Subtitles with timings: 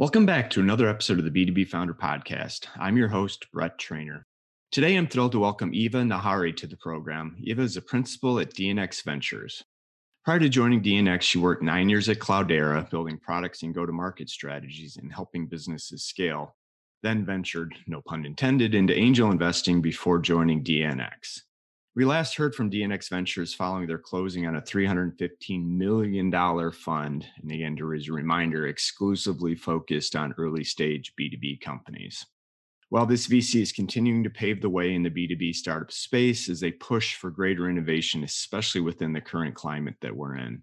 [0.00, 2.68] Welcome back to another episode of the B2B Founder Podcast.
[2.76, 4.24] I'm your host, Brett Trainer.
[4.72, 7.36] Today, I'm thrilled to welcome Eva Nahari to the program.
[7.42, 9.62] Eva is a principal at DNX Ventures.
[10.24, 13.92] Prior to joining DNX, she worked nine years at Cloudera, building products and go to
[13.92, 16.56] market strategies and helping businesses scale.
[17.02, 21.42] Then ventured, no pun intended, into angel investing before joining DNX.
[22.00, 27.26] We last heard from DNX Ventures following their closing on a $315 million fund.
[27.42, 32.24] And again, as a reminder, exclusively focused on early stage B2B companies.
[32.88, 36.58] While this VC is continuing to pave the way in the B2B startup space as
[36.58, 40.62] they push for greater innovation, especially within the current climate that we're in.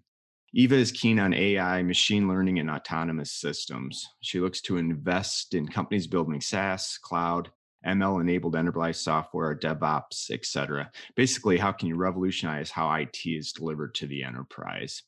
[0.54, 4.04] Eva is keen on AI, machine learning, and autonomous systems.
[4.22, 7.52] She looks to invest in companies building SaaS, cloud,
[7.86, 10.90] ML enabled enterprise software, DevOps, etc.
[11.14, 15.02] Basically, how can you revolutionize how IT is delivered to the enterprise?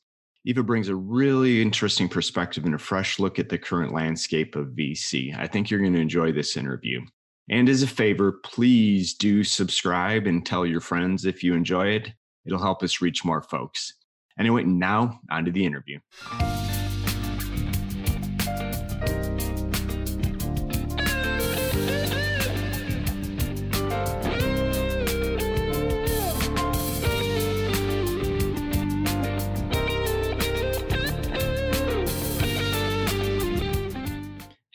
[0.45, 4.69] Eva brings a really interesting perspective and a fresh look at the current landscape of
[4.69, 5.37] VC.
[5.37, 7.01] I think you're going to enjoy this interview.
[7.49, 12.11] And as a favor, please do subscribe and tell your friends if you enjoy it.
[12.45, 13.93] It'll help us reach more folks.
[14.39, 15.99] Anyway, now on to the interview.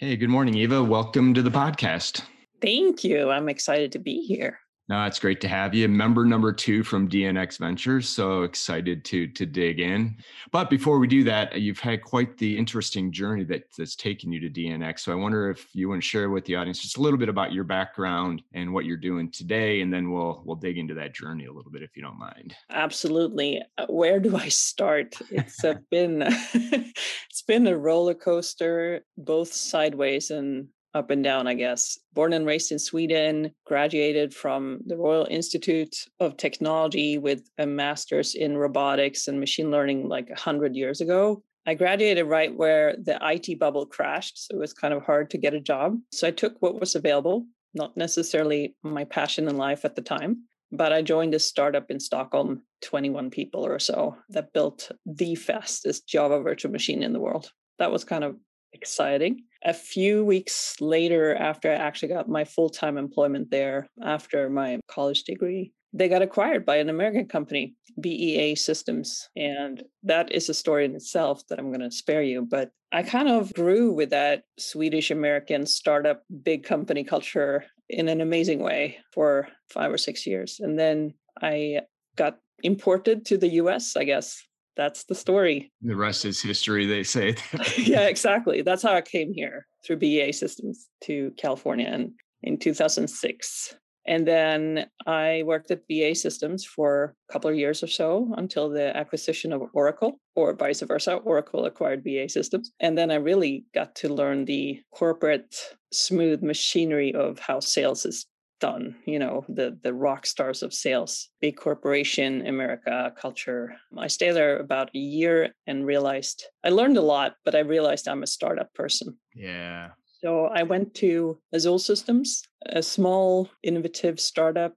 [0.07, 0.85] Hey, good morning, Eva.
[0.85, 2.23] Welcome to the podcast.
[2.63, 3.29] Thank you.
[3.29, 4.61] I'm excited to be here.
[4.89, 5.89] No, it's great to have you.
[5.89, 8.09] Member number two from DNX Ventures.
[8.09, 10.17] So excited to to dig in.
[10.53, 14.39] But before we do that, you've had quite the interesting journey that, that's taken you
[14.41, 15.01] to DNX.
[15.01, 17.29] So I wonder if you want to share with the audience just a little bit
[17.29, 21.15] about your background and what you're doing today, and then we'll we'll dig into that
[21.15, 22.55] journey a little bit if you don't mind.
[22.71, 23.63] Absolutely.
[23.77, 25.17] Uh, where do I start?
[25.31, 26.23] It's uh, been
[26.55, 31.99] it's been a roller coaster, both sideways and up and down, I guess.
[32.15, 38.35] Born and raised in Sweden, graduated from the Royal Institute of Technology with a master's
[38.35, 41.43] in robotics and machine learning like 100 years ago.
[41.67, 44.47] I graduated right where the IT bubble crashed.
[44.47, 45.99] So it was kind of hard to get a job.
[46.13, 50.45] So I took what was available, not necessarily my passion in life at the time.
[50.73, 56.09] But I joined a startup in Stockholm, 21 people or so, that built the fastest
[56.09, 57.51] Java virtual machine in the world.
[57.79, 58.37] That was kind of
[58.73, 59.43] exciting.
[59.65, 64.81] A few weeks later, after I actually got my full time employment there after my
[64.89, 69.29] college degree, they got acquired by an American company, BEA Systems.
[69.35, 72.47] And that is a story in itself that I'm going to spare you.
[72.49, 78.21] But I kind of grew with that Swedish American startup, big company culture in an
[78.21, 80.59] amazing way for five or six years.
[80.61, 81.81] And then I
[82.17, 84.46] got imported to the US, I guess,
[84.77, 85.73] that's the story.
[85.83, 87.37] The rest is history, they say.
[87.79, 88.63] yeah, exactly.
[88.63, 93.75] That's how I came here through BEA Systems to California in, in 2006.
[94.09, 98.69] And then I worked at BEA Systems for a couple of years or so until
[98.69, 101.15] the acquisition of Oracle, or vice versa.
[101.15, 102.71] Oracle acquired BEA Systems.
[102.79, 105.57] And then I really got to learn the corporate
[105.93, 108.27] smooth machinery of how sales is
[108.61, 113.77] done you know the the rock stars of sales big corporation america culture.
[113.97, 118.09] I stayed there about a year and realized i learned a lot but i realized
[118.09, 119.17] i'm a startup person.
[119.35, 119.91] Yeah.
[120.23, 124.75] So i went to azul systems a small innovative startup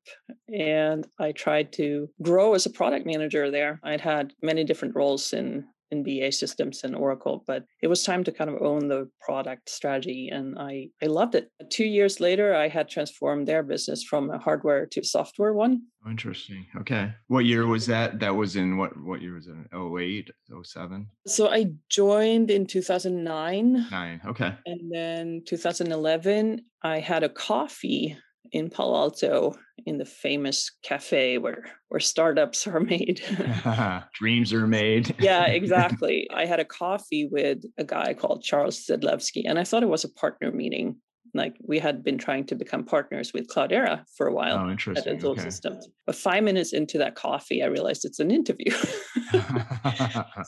[0.53, 3.79] and i tried to grow as a product manager there.
[3.83, 8.23] I'd had many different roles in in BEA systems and Oracle, but it was time
[8.23, 10.29] to kind of own the product strategy.
[10.31, 11.51] And I, I loved it.
[11.69, 15.83] Two years later, I had transformed their business from a hardware to software one.
[16.07, 16.65] Interesting.
[16.77, 17.11] Okay.
[17.27, 18.19] What year was that?
[18.19, 19.55] That was in what what year was it?
[19.75, 20.31] 08,
[20.63, 21.07] 07?
[21.27, 23.87] So I joined in 2009.
[23.91, 24.21] Nine.
[24.25, 24.53] Okay.
[24.65, 28.17] And then 2011, I had a coffee
[28.51, 29.55] in Palo Alto
[29.85, 33.21] in the famous cafe where where startups are made.
[34.13, 35.15] Dreams are made.
[35.19, 36.27] yeah, exactly.
[36.33, 40.03] I had a coffee with a guy called Charles Zedlewski, and I thought it was
[40.03, 40.97] a partner meeting.
[41.35, 45.17] Like we had been trying to become partners with Cloudera for a while oh, interesting.
[45.17, 45.41] at okay.
[45.41, 45.87] Systems.
[46.07, 48.71] But five minutes into that coffee, I realized it's an interview.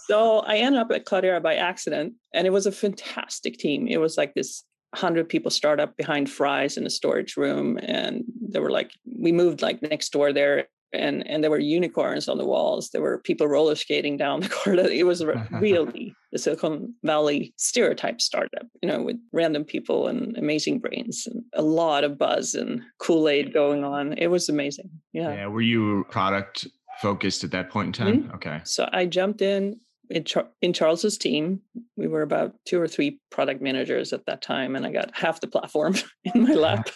[0.07, 3.87] so I ended up at Cloudera by accident, and it was a fantastic team.
[3.87, 8.59] It was like this 100 people startup behind Fry's in a storage room and they
[8.59, 12.45] were like we moved like next door there and and there were unicorns on the
[12.45, 12.89] walls.
[12.89, 14.89] There were people roller skating down the corridor.
[14.89, 20.79] It was really the silicon valley stereotype startup you know with random people and amazing
[20.79, 24.13] brains and a lot of buzz and kool-aid going on.
[24.13, 24.89] It was amazing.
[25.13, 25.33] Yeah.
[25.33, 26.67] Yeah were you product
[27.01, 28.23] focused at that point in time?
[28.23, 28.35] Mm-hmm.
[28.35, 28.61] okay.
[28.65, 29.79] So i jumped in
[30.11, 31.61] in, Char- in Charles's team.
[31.95, 35.41] We were about two or three product managers at that time, and I got half
[35.41, 36.89] the platform in my lap.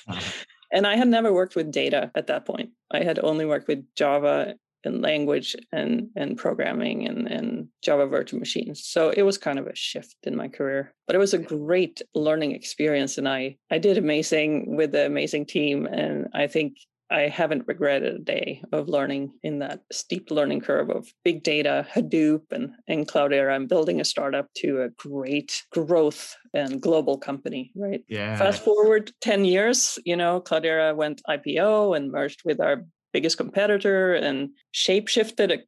[0.71, 2.69] and I had never worked with data at that point.
[2.91, 8.39] I had only worked with Java and language and and programming and and Java virtual
[8.39, 8.85] machines.
[8.85, 10.93] So it was kind of a shift in my career.
[11.07, 15.47] But it was a great learning experience and I I did amazing with the amazing
[15.47, 16.77] team and I think
[17.11, 21.85] I haven't regretted a day of learning in that steep learning curve of big data,
[21.93, 23.53] Hadoop, and, and Cloudera.
[23.53, 28.03] I'm building a startup to a great growth and global company, right?
[28.07, 28.37] Yeah.
[28.37, 34.13] Fast forward 10 years, you know, Cloudera went IPO and merged with our biggest competitor
[34.15, 35.59] and shape shifted a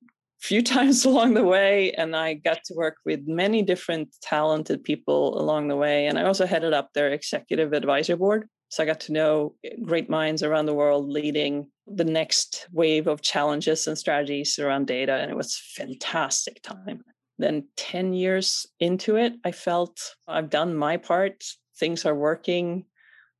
[0.41, 1.91] few times along the way.
[1.93, 6.07] And I got to work with many different talented people along the way.
[6.07, 8.49] And I also headed up their executive advisory board.
[8.69, 13.07] So I got to know eh, great minds around the world leading the next wave
[13.07, 15.13] of challenges and strategies around data.
[15.13, 17.03] And it was fantastic time.
[17.37, 21.43] Then 10 years into it, I felt I've done my part.
[21.77, 22.85] Things are working.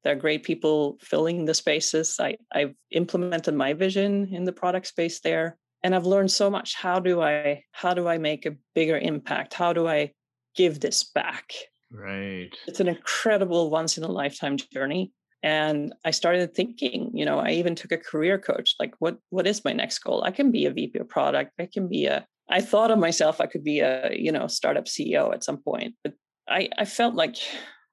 [0.04, 2.18] There are great people filling the spaces.
[2.20, 5.58] I, I've implemented my vision in the product space there.
[5.84, 6.76] And I've learned so much.
[6.76, 9.54] How do I how do I make a bigger impact?
[9.54, 10.12] How do I
[10.56, 11.54] give this back?
[11.92, 12.50] Right.
[12.68, 15.14] It's an incredible once in a lifetime journey.
[15.44, 19.48] And I started thinking, you know, I even took a career coach, like what what
[19.48, 20.24] is my next goal?
[20.24, 21.54] I can be a VP of product.
[21.60, 24.86] I can be a I thought of myself I could be a, you know, startup
[24.86, 25.96] CEO at some point.
[26.04, 26.14] But
[26.50, 27.38] I, I felt like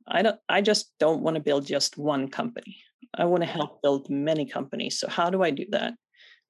[0.09, 2.79] I don't I just don't want to build just one company.
[3.17, 4.99] I want to help build many companies.
[4.99, 5.95] So how do I do that?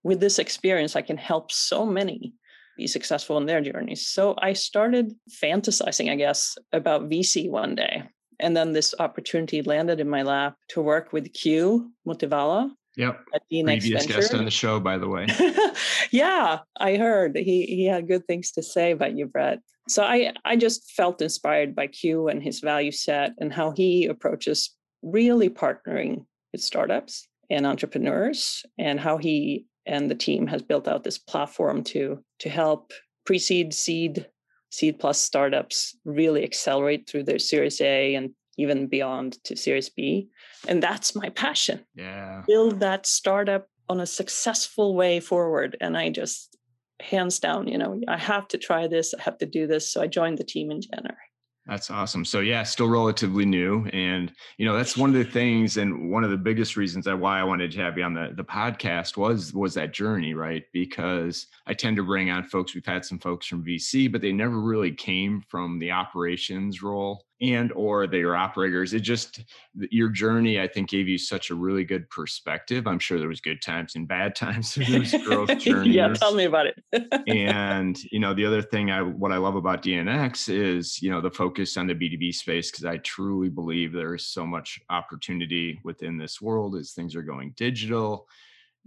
[0.05, 2.35] With this experience, I can help so many
[2.77, 4.07] be successful in their journeys.
[4.07, 8.03] So I started fantasizing, I guess, about VC one day.
[8.41, 12.71] And then this opportunity landed in my lap to work with Q Motiwala.
[12.97, 13.21] Yep.
[13.35, 14.21] At DNX Previous Venture.
[14.21, 15.27] guest on the show, by the way.
[16.11, 19.59] yeah, I heard he he had good things to say about you, Brett.
[19.89, 24.07] So I, I just felt inspired by Q and his value set and how he
[24.07, 24.71] approaches
[25.03, 31.05] really partnering with startups and entrepreneurs and how he and the team has built out
[31.05, 32.93] this platform to to help
[33.27, 34.27] pre-seed seed
[34.71, 40.29] seed plus startups really accelerate through their series a and even beyond to series b
[40.69, 46.09] and that's my passion yeah build that startup on a successful way forward and i
[46.09, 46.55] just
[47.01, 49.91] hands down, you know, I have to try this, I have to do this.
[49.91, 51.17] So I joined the team in January.
[51.67, 52.27] That's awesome.
[52.27, 56.23] So yeah, still relatively new, and you know that's one of the things, and one
[56.23, 59.17] of the biggest reasons that why I wanted to have you on the the podcast
[59.17, 60.65] was was that journey, right?
[60.75, 62.75] Because I tend to bring on folks.
[62.75, 67.25] We've had some folks from VC, but they never really came from the operations role
[67.41, 69.43] and or they operators it just
[69.91, 72.87] your journey i think gave you such a really good perspective.
[72.87, 76.45] I'm sure there was good times and bad times those growth journeys yeah tell me
[76.45, 76.83] about it.
[77.27, 81.21] And you know the other thing i what i love about dnx is you know
[81.21, 85.81] the focus on the b2b space because i truly believe there is so much opportunity
[85.85, 88.29] within this world as things are going digital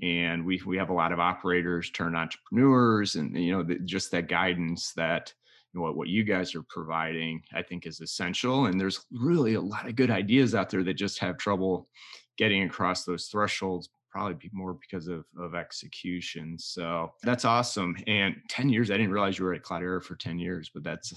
[0.01, 4.11] and we we have a lot of operators turn entrepreneurs and you know the, just
[4.11, 5.33] that guidance that
[5.79, 9.87] what what you guys are providing i think is essential and there's really a lot
[9.87, 11.87] of good ideas out there that just have trouble
[12.37, 16.57] getting across those thresholds probably be more because of, of execution.
[16.57, 17.95] So that's awesome.
[18.07, 21.13] And 10 years, I didn't realize you were at Cloudera for 10 years, but that's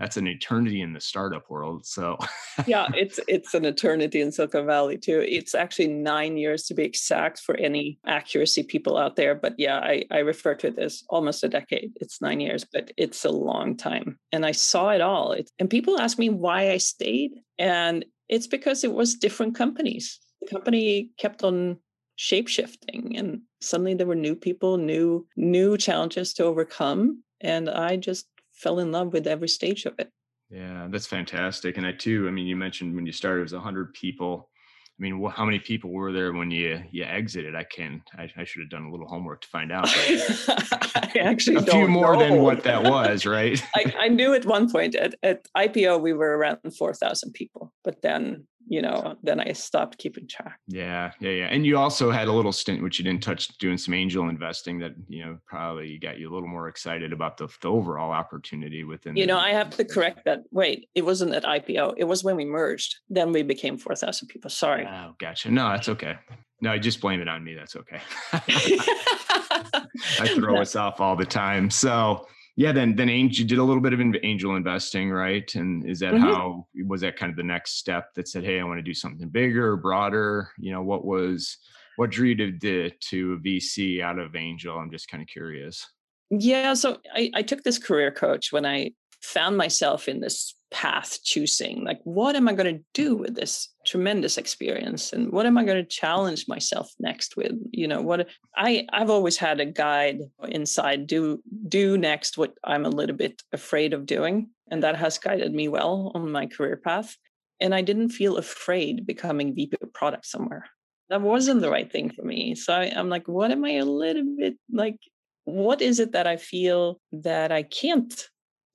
[0.00, 1.86] that's an eternity in the startup world.
[1.86, 2.18] So
[2.66, 5.24] yeah, it's it's an eternity in Silicon Valley too.
[5.24, 9.36] It's actually nine years to be exact for any accuracy people out there.
[9.36, 11.92] But yeah, I, I refer to it as almost a decade.
[12.00, 14.18] It's nine years, but it's a long time.
[14.32, 15.32] And I saw it all.
[15.32, 17.30] It, and people ask me why I stayed.
[17.60, 20.18] And it's because it was different companies.
[20.40, 21.78] The company kept on
[22.20, 27.96] shape shifting and suddenly there were new people new new challenges to overcome and i
[27.96, 30.10] just fell in love with every stage of it
[30.50, 33.54] yeah that's fantastic and i too i mean you mentioned when you started it was
[33.54, 34.50] 100 people
[34.90, 37.56] I mean, how many people were there when you you exited?
[37.56, 39.86] I can I, I should have done a little homework to find out.
[39.88, 42.18] I actually a few more know.
[42.18, 43.58] than what that was, right?
[43.74, 47.72] I, I knew at one point at, at IPO we were around four thousand people,
[47.82, 50.60] but then you know, then I stopped keeping track.
[50.68, 51.46] Yeah, yeah, yeah.
[51.46, 54.78] And you also had a little stint, which you didn't touch, doing some angel investing
[54.78, 58.84] that, you know, probably got you a little more excited about the, the overall opportunity
[58.84, 59.16] within.
[59.16, 60.44] You know, I have to correct that.
[60.52, 61.94] Wait, it wasn't at IPO.
[61.96, 62.94] It was when we merged.
[63.08, 64.50] Then we became 4,000 people.
[64.50, 64.86] Sorry.
[64.86, 65.50] Oh, gotcha.
[65.50, 66.14] No, that's okay.
[66.60, 67.54] No, just blame it on me.
[67.54, 68.00] That's okay.
[68.32, 70.60] I throw no.
[70.60, 71.70] us off all the time.
[71.70, 72.28] So,
[72.60, 75.54] yeah then then angel you did a little bit of angel investing right?
[75.54, 76.24] And is that mm-hmm.
[76.24, 78.92] how was that kind of the next step that said hey i want to do
[78.92, 80.50] something bigger broader?
[80.58, 81.56] You know what was
[81.96, 84.76] what drew you to, to a vc out of angel?
[84.78, 85.86] I'm just kind of curious.
[86.28, 88.90] Yeah so I, I took this career coach when i
[89.22, 93.22] found myself in this path choosing like what am i going to do mm-hmm.
[93.22, 95.12] with this tremendous experience?
[95.12, 97.52] And what am i going to challenge myself next with?
[97.72, 102.84] You know what i i've always had a guide inside do do next what i'm
[102.84, 104.50] a little bit afraid of doing.
[104.70, 107.16] And that has guided me well on my career path.
[107.60, 110.66] And i didn't feel afraid becoming vp of product somewhere.
[111.08, 112.54] That wasn't the right thing for me.
[112.54, 114.98] So I, i'm like what am i a little bit like
[115.44, 118.28] what is it that i feel that i can't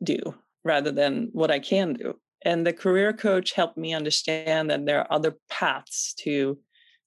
[0.04, 0.20] do
[0.66, 2.16] rather than what I can do.
[2.44, 6.58] And the career coach helped me understand that there are other paths to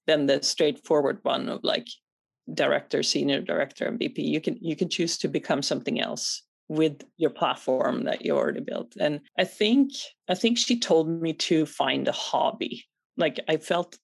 [0.07, 1.87] than the straightforward one of like
[2.55, 4.23] director, senior director, and VP.
[4.23, 8.61] You can you can choose to become something else with your platform that you already
[8.61, 8.95] built.
[8.99, 9.93] And I think
[10.29, 12.87] I think she told me to find a hobby.
[13.17, 13.99] Like I felt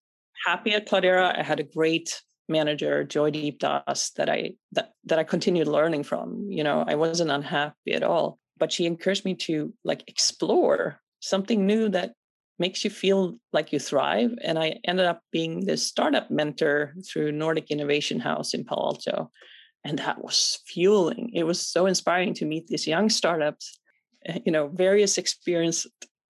[0.46, 1.38] happy at Cloudera.
[1.38, 6.46] I had a great manager, Joydeep Das, that I that that I continued learning from.
[6.48, 11.66] You know, I wasn't unhappy at all but she encouraged me to like explore something
[11.66, 12.12] new that
[12.58, 14.32] makes you feel like you thrive.
[14.42, 19.30] And I ended up being the startup mentor through Nordic Innovation House in Palo Alto.
[19.84, 21.30] And that was fueling.
[21.34, 23.78] It was so inspiring to meet these young startups,
[24.26, 25.88] eh, you know, various experienced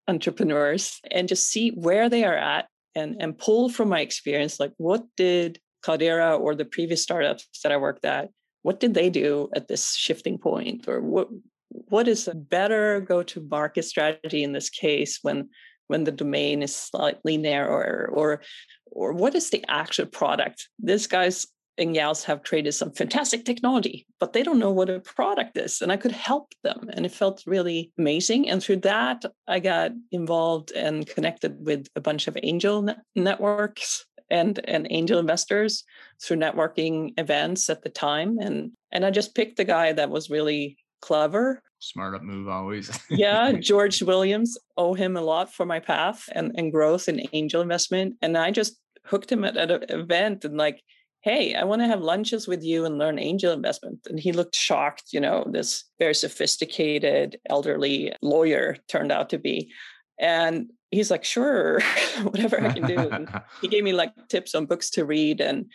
[0.09, 4.73] entrepreneurs and just see where they are at and, and pull from my experience, like
[4.77, 8.31] what did Cloudera or the previous startups that I worked at,
[8.63, 10.89] what did they do at this shifting point?
[10.89, 11.29] Or what
[11.75, 15.49] what is a better go-to-market strategy in this case when
[15.89, 18.09] when the domain is slightly narrower?
[18.13, 18.43] Or
[18.87, 20.69] or what is the actual product?
[20.79, 25.01] These guys and gals have created some fantastic technology but they don't know what a
[25.01, 28.49] product is and i could help them and it felt really amazing.
[28.49, 34.07] And through that i got involved and connected with a bunch of angel net- networks
[34.31, 35.85] and and angel investors
[36.23, 40.31] through networking events at the time and and i just picked the guy that was
[40.31, 41.63] really clever.
[41.81, 42.91] Smart up move always.
[43.11, 47.61] yeah, George Williams, owe him a lot for my path and, and growth and angel
[47.61, 48.15] investment.
[48.23, 50.81] And I just hooked him at, at an event and like,
[51.21, 53.99] hey, I want to have lunches with you and learn angel investment.
[54.09, 59.71] And he looked shocked, you know, this very sophisticated elderly lawyer turned out to be.
[60.19, 61.81] And he's like, sure,
[62.23, 63.11] whatever I can do.
[63.11, 63.29] And
[63.61, 65.67] he gave me like tips on books to read and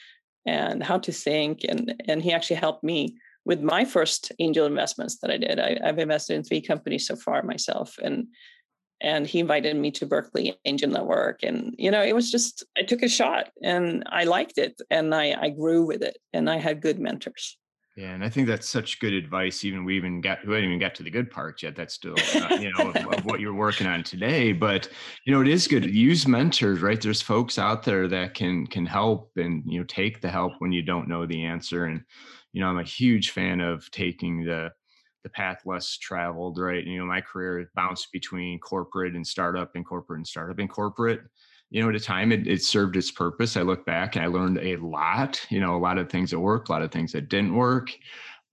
[0.47, 1.59] and how to think.
[1.67, 3.15] And and he actually helped me
[3.45, 5.59] with my first angel investments that I did.
[5.59, 8.27] I, have invested in three companies so far myself, and
[9.01, 12.83] and he invited me to Berkeley Angel Network, and you know it was just I
[12.83, 16.57] took a shot and I liked it, and I I grew with it, and I
[16.57, 17.57] had good mentors.
[17.99, 19.65] Yeah, and I think that's such good advice.
[19.65, 21.75] Even we even got we haven't even got to the good parts yet.
[21.75, 24.53] That's still uh, you know of, of, what you're working on today.
[24.53, 24.87] But
[25.25, 25.83] you know it is good.
[25.83, 27.01] Use mentors, right?
[27.01, 30.71] There's folks out there that can can help and you know take the help when
[30.71, 31.85] you don't know the answer.
[31.85, 32.01] And
[32.53, 34.71] you know, I'm a huge fan of taking the
[35.23, 36.85] the path less traveled, right?
[36.85, 41.21] You know, my career bounced between corporate and startup and corporate and startup and corporate.
[41.69, 43.57] You know, at a time it, it served its purpose.
[43.57, 46.39] I look back and I learned a lot, you know, a lot of things that
[46.39, 47.91] worked, a lot of things that didn't work.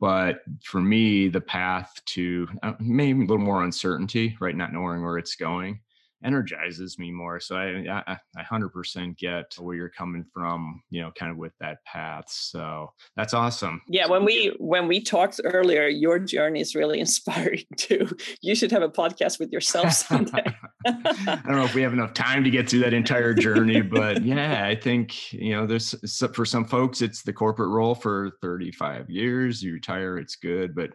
[0.01, 4.55] But for me, the path to uh, maybe a little more uncertainty, right?
[4.57, 5.81] Not knowing where it's going
[6.25, 7.41] energizes me more.
[7.41, 11.53] So I, I, I 100% get where you're coming from, you know, kind of with
[11.61, 12.25] that path.
[12.29, 13.83] So that's awesome.
[13.89, 14.07] Yeah.
[14.07, 18.09] When we, when we talked earlier, your journey is really inspiring too.
[18.41, 20.45] You should have a podcast with yourself someday.
[20.87, 24.23] I don't know if we have enough time to get through that entire journey, but
[24.23, 25.95] yeah, I think, you know, there's
[26.35, 29.63] for some folks, it's the corporate role for 35 years.
[29.63, 30.75] You retire, it's good.
[30.75, 30.91] But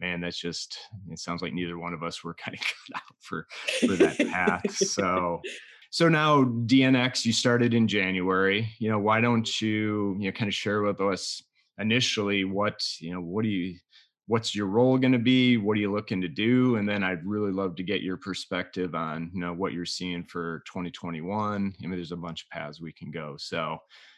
[0.00, 0.78] man, that's just
[1.10, 2.60] it sounds like neither one of us were kind of
[2.92, 3.46] cut out for
[3.80, 4.70] for that path.
[4.74, 5.40] so
[5.90, 8.68] so now DNX, you started in January.
[8.78, 11.42] You know, why don't you you know kind of share with us
[11.78, 13.76] initially what you know what do you
[14.26, 17.26] what's your role going to be what are you looking to do and then i'd
[17.26, 21.86] really love to get your perspective on you know what you're seeing for 2021 i
[21.86, 23.76] mean there's a bunch of paths we can go so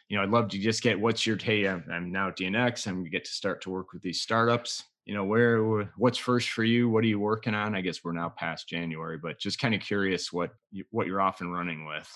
[0.09, 2.85] you know i'd love to just get what's your hey i'm, I'm now at dnx
[2.85, 6.17] i'm going to get to start to work with these startups you know where what's
[6.17, 6.89] first for you?
[6.89, 7.75] What are you working on?
[7.75, 11.21] I guess we're now past january but just kind of curious what you, what you're
[11.21, 12.09] off and running with.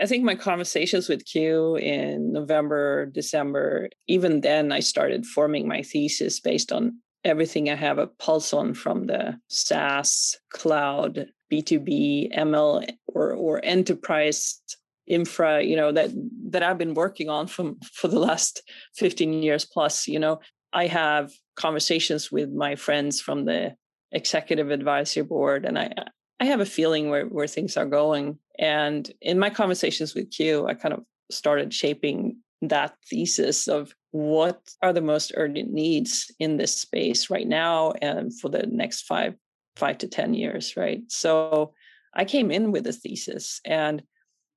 [0.00, 5.82] I think my conversations with q in november december even then i started forming my
[5.82, 12.88] thesis based on everything i have a pulse on from the saas cloud b2b ml
[13.06, 14.60] or or enterprise
[15.06, 16.10] infra you know that
[16.50, 18.62] that i've been working on from for the last
[18.96, 20.40] 15 years plus you know
[20.72, 23.74] i have conversations with my friends from the
[24.12, 25.92] executive advisory board and i
[26.40, 30.66] i have a feeling where where things are going and in my conversations with q
[30.66, 36.58] i kind of started shaping that thesis of what are the most urgent needs in
[36.58, 39.34] this space right now and for the next five
[39.76, 41.02] five to 10 years, right?
[41.08, 41.74] So
[42.14, 43.60] I came in with a thesis.
[43.64, 44.02] And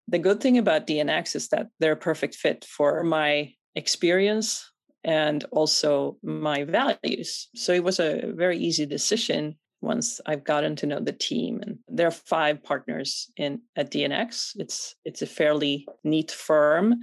[0.07, 4.69] the good thing about DNX is that they're a perfect fit for my experience
[5.05, 7.47] and also my values.
[7.55, 11.61] So it was a very easy decision once I've gotten to know the team.
[11.61, 14.51] And there are five partners in at DNX.
[14.55, 16.95] It's it's a fairly neat firm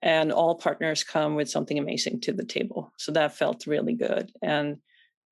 [0.00, 2.92] and all partners come with something amazing to the table.
[2.98, 4.30] So that felt really good.
[4.42, 4.76] And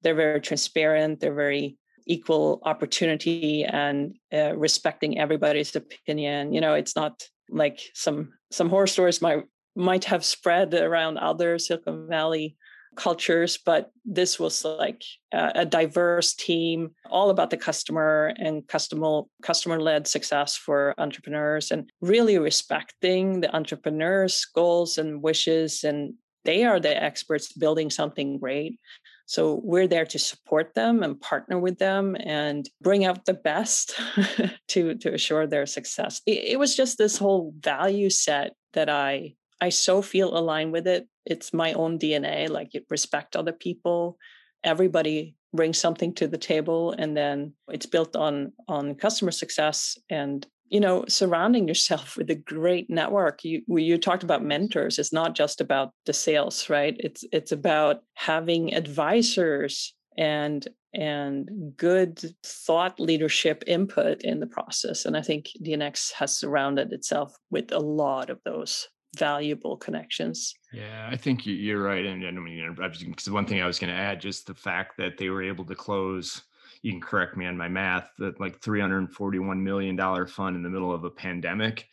[0.02, 6.52] they're very transparent, they're very equal opportunity and uh, respecting everybody's opinion.
[6.52, 9.44] You know, it's not like some some horror stories might
[9.76, 12.56] might have spread around other Silicon Valley
[12.96, 15.02] cultures, but this was like
[15.32, 21.90] a, diverse team, all about the customer and customer customer led success for entrepreneurs, and
[22.00, 25.84] really respecting the entrepreneurs' goals and wishes.
[25.84, 26.14] And
[26.44, 28.80] they are the experts building something great.
[29.26, 33.94] So we're there to support them and partner with them and bring out the best
[34.68, 36.22] to to assure their success.
[36.26, 40.86] It, it was just this whole value set that I I so feel aligned with
[40.86, 41.08] it.
[41.24, 44.18] It's my own DNA, like you respect other people.
[44.62, 50.46] Everybody brings something to the table and then it's built on on customer success and
[50.68, 55.34] you know surrounding yourself with a great network you you talked about mentors it's not
[55.34, 63.62] just about the sales right it's it's about having advisors and and good thought leadership
[63.66, 68.38] input in the process and i think dnx has surrounded itself with a lot of
[68.44, 70.54] those valuable connections.
[70.72, 72.04] Yeah, I think you're right.
[72.04, 75.18] And I mean, because one thing I was going to add, just the fact that
[75.18, 76.42] they were able to close,
[76.82, 80.92] you can correct me on my math, that like $341 million fund in the middle
[80.92, 81.88] of a pandemic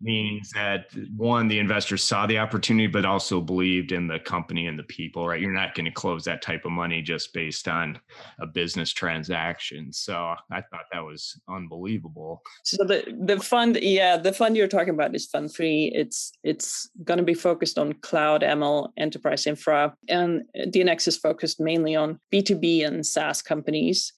[0.00, 0.86] means that
[1.16, 5.26] one the investors saw the opportunity but also believed in the company and the people
[5.26, 5.40] right?
[5.40, 7.98] You're not going to close that type of money just based on
[8.40, 9.92] a business transaction.
[9.92, 12.42] So i thought that was unbelievable.
[12.64, 15.92] So the the fund yeah the fund you're talking about is fund three.
[15.94, 21.60] It's it's going to be focused on cloud ml enterprise infra and dnx is focused
[21.60, 24.12] mainly on b2b and saas companies.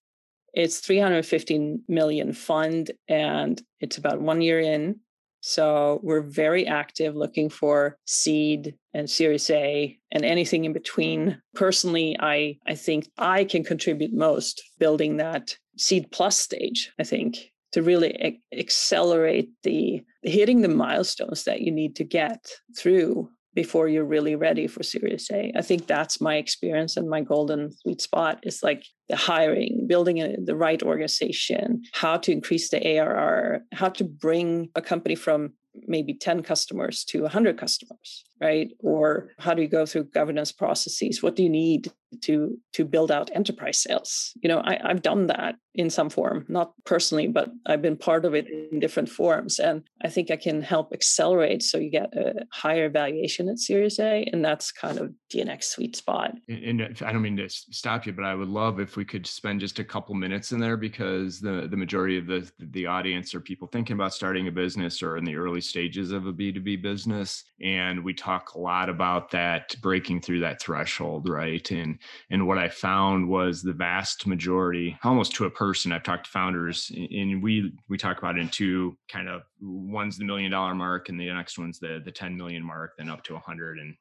[0.52, 4.98] It's 315 million fund and it's about one year in
[5.40, 11.40] so we're very active looking for seed and series A and anything in between.
[11.54, 17.52] Personally, I, I think I can contribute most building that seed plus stage, I think,
[17.72, 24.04] to really accelerate the hitting the milestones that you need to get through before you're
[24.04, 25.52] really ready for Series A.
[25.56, 30.18] I think that's my experience and my golden sweet spot is like the hiring, building
[30.18, 35.54] a, the right organization, how to increase the ARR, how to bring a company from
[35.90, 38.72] maybe 10 customers to 100 customers right?
[38.80, 41.22] Or how do you go through governance processes?
[41.22, 44.32] What do you need to to build out enterprise sales?
[44.42, 48.24] You know I, i've done that in some form not personally but i've been part
[48.24, 49.60] of it in different forms.
[49.60, 54.00] And i think i can help accelerate so you get a higher valuation at series
[54.00, 56.32] a and that's kind of dnx sweet spot.
[56.48, 59.60] And i don't mean to stop you but i would love if we could spend
[59.60, 63.40] just a couple minutes in there because the the majority of the the audience are
[63.40, 67.44] people thinking about starting a business or in the early stages of a b2b business
[67.62, 71.98] and we talk a lot about that breaking through that threshold right and
[72.30, 76.30] and what I found was the vast majority, almost to a person, I've talked to
[76.30, 80.74] founders, and we we talk about it in two kind of one's the million dollar
[80.74, 83.94] mark, and the next one's the the 10 million mark, then up to 100, and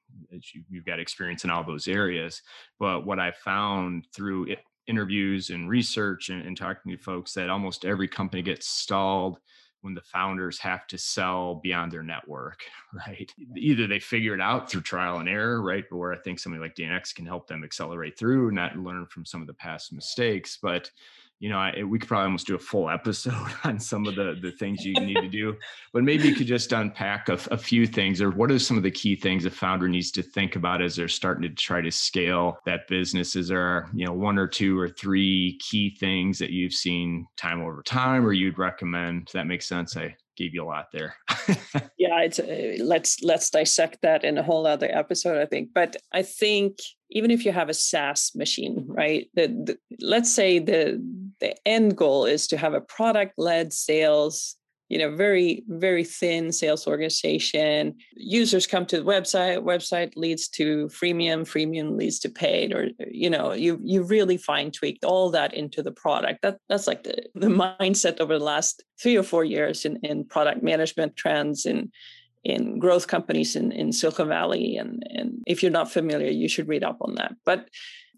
[0.54, 2.42] you, you've got experience in all those areas.
[2.80, 7.50] But what I found through it, interviews and research and, and talking to folks that
[7.50, 9.38] almost every company gets stalled
[9.82, 12.64] when the founders have to sell beyond their network,
[13.08, 13.34] right?
[13.56, 15.86] Either they figure it out through trial and error, right?
[15.92, 19.26] Or I think somebody like DNX can help them accelerate through and not learn from
[19.26, 20.58] some of the past mistakes.
[20.62, 20.92] But
[21.40, 24.38] you know, I, we could probably almost do a full episode on some of the
[24.42, 25.56] the things you need to do.
[25.94, 28.84] But maybe you could just unpack a, a, few things, or what are some of
[28.84, 31.92] the key things a founder needs to think about as they're starting to try to
[31.92, 33.36] scale that business?
[33.36, 37.62] Is there, you know, one or two or three key things that you've seen time
[37.62, 39.26] over time, or you'd recommend?
[39.26, 39.96] Does that make sense?
[39.96, 41.16] I gave you a lot there.
[41.98, 45.70] yeah, it's uh, let's let's dissect that in a whole other episode, I think.
[45.74, 46.80] But I think
[47.12, 49.30] even if you have a SaaS machine, right?
[49.34, 51.04] The, the, let's say the
[51.40, 54.56] the end goal is to have a product led sales
[54.90, 57.96] you know very very thin sales organization.
[58.16, 63.30] Users come to the website website leads to freemium freemium leads to paid or you
[63.30, 66.42] know you you really fine tweaked all that into the product.
[66.42, 70.26] That that's like the, the mindset over the last three or four years in, in
[70.26, 71.92] product management trends in
[72.44, 74.76] in growth companies in, in silicon valley.
[74.76, 77.36] And and if you're not familiar you should read up on that.
[77.46, 77.70] But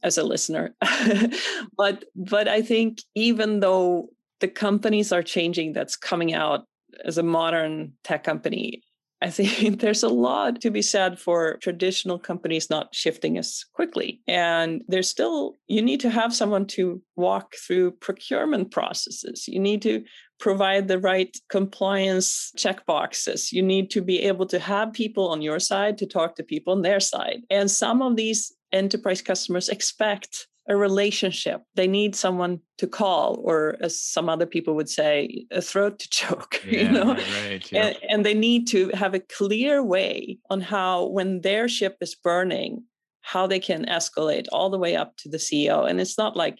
[0.03, 0.75] as a listener.
[1.77, 4.09] but but I think even though
[4.39, 6.65] the companies are changing that's coming out
[7.05, 8.81] as a modern tech company,
[9.21, 14.21] I think there's a lot to be said for traditional companies not shifting as quickly.
[14.27, 19.47] And there's still, you need to have someone to walk through procurement processes.
[19.47, 20.03] You need to
[20.39, 23.51] provide the right compliance checkboxes.
[23.51, 26.73] You need to be able to have people on your side to talk to people
[26.73, 27.41] on their side.
[27.51, 31.63] And some of these enterprise customers expect a relationship.
[31.75, 36.09] They need someone to call, or as some other people would say, a throat to
[36.19, 36.61] choke.
[36.65, 41.07] Yeah, you know, right, and, and they need to have a clear way on how,
[41.07, 42.83] when their ship is burning,
[43.21, 45.89] how they can escalate all the way up to the CEO.
[45.89, 46.59] And it's not like,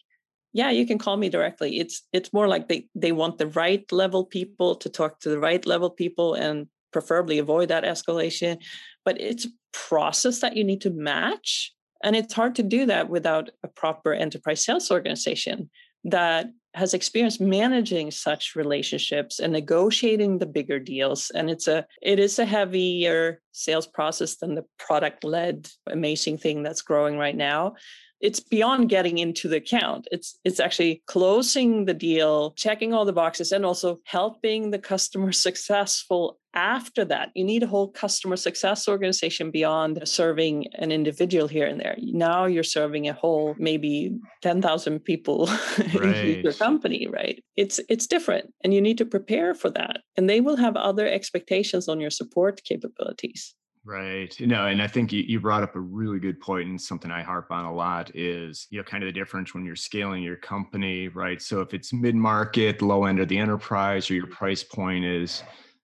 [0.54, 1.80] yeah, you can call me directly.
[1.80, 5.40] It's it's more like they they want the right level people to talk to the
[5.40, 8.58] right level people and preferably avoid that escalation.
[9.06, 13.10] But it's a process that you need to match and it's hard to do that
[13.10, 15.70] without a proper enterprise sales organization
[16.04, 21.30] that has experience managing such relationships and negotiating the bigger deals.
[21.32, 26.64] And it's a it is a heavier sales process than the product led amazing thing
[26.64, 27.76] that's growing right now.
[28.22, 30.08] It's beyond getting into the account.
[30.12, 35.32] It's it's actually closing the deal checking all the boxes and also helping the customer
[35.48, 41.66] successful after that you need a whole customer success organization beyond serving an individual here
[41.66, 45.46] and there now you're serving a whole maybe 10,000 people
[45.96, 46.16] right.
[46.16, 50.30] in your company right it's it's different and you need to prepare for that and
[50.30, 54.40] they will have other expectations on your support capabilities Right.
[54.40, 57.10] You know, and I think you, you brought up a really good point and something
[57.10, 60.22] I harp on a lot is, you know, kind of the difference when you're scaling
[60.22, 61.42] your company, right?
[61.42, 65.42] So if it's mid-market, low end of the enterprise, or your price point is,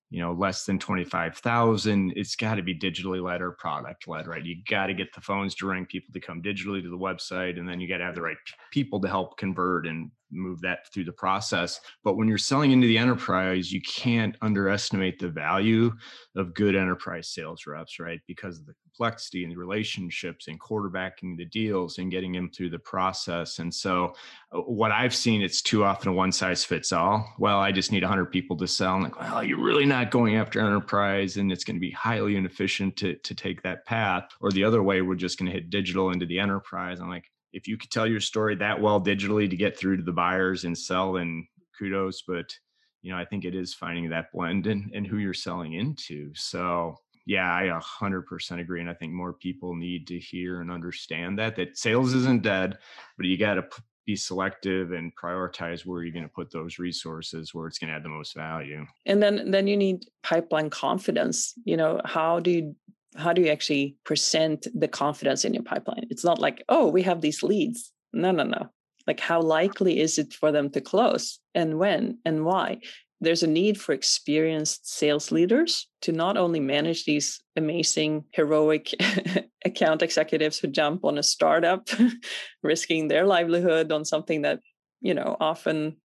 [0.09, 4.43] you know less than 25000 it's got to be digitally led or product led right?
[4.43, 7.59] You got to get the phones to ring people to come digitally to the website
[7.59, 8.37] and then you got to have the right
[8.71, 12.87] people to help convert and move that through the process but when you're selling into
[12.87, 15.91] the enterprise you can't underestimate the value
[16.35, 21.37] of good enterprise sales reps right because of the complexity and the relationships and quarterbacking
[21.37, 23.59] the deals and getting them through the process.
[23.59, 24.13] And so,
[24.51, 27.31] uh, what I've seen, it's too often a one size fits all.
[27.37, 28.95] Well, I just need 100 people to sell.
[28.95, 32.35] And like, well, you're really not going after enterprise, and it's going to be highly
[32.35, 34.29] inefficient to to take that path.
[34.41, 36.99] Or the other way, we're just going to hit digital into the enterprise.
[36.99, 40.03] I'm like, if you could tell your story that well digitally to get through to
[40.03, 42.23] the buyers and sell, then kudos.
[42.27, 42.53] But
[43.01, 46.31] you know, I think it is finding that blend and, and who you're selling into.
[46.35, 48.79] So yeah, I 100% agree.
[48.79, 52.77] And I think more people need to hear and understand that, that sales isn't dead,
[53.17, 56.79] but you got to p- be selective and prioritize where you're going to put those
[56.79, 58.85] resources where it's going to add the most value.
[59.05, 61.53] And then, then you need pipeline confidence.
[61.65, 62.75] You know, how do you
[63.15, 66.05] how do you actually present the confidence in your pipeline?
[66.09, 67.91] It's not like, oh, we have these leads.
[68.13, 68.69] No, no, no.
[69.05, 72.79] Like, how likely is it for them to close and when and why?
[73.19, 78.93] there's a need for experienced sales leaders to not only manage these amazing heroic
[79.65, 81.87] account executives who jump on a startup
[82.63, 84.59] risking their livelihood on something that
[85.01, 85.95] you know often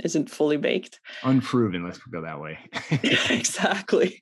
[0.00, 1.00] isn't fully baked.
[1.22, 2.58] Unproven, let's go that way.
[3.30, 4.20] exactly.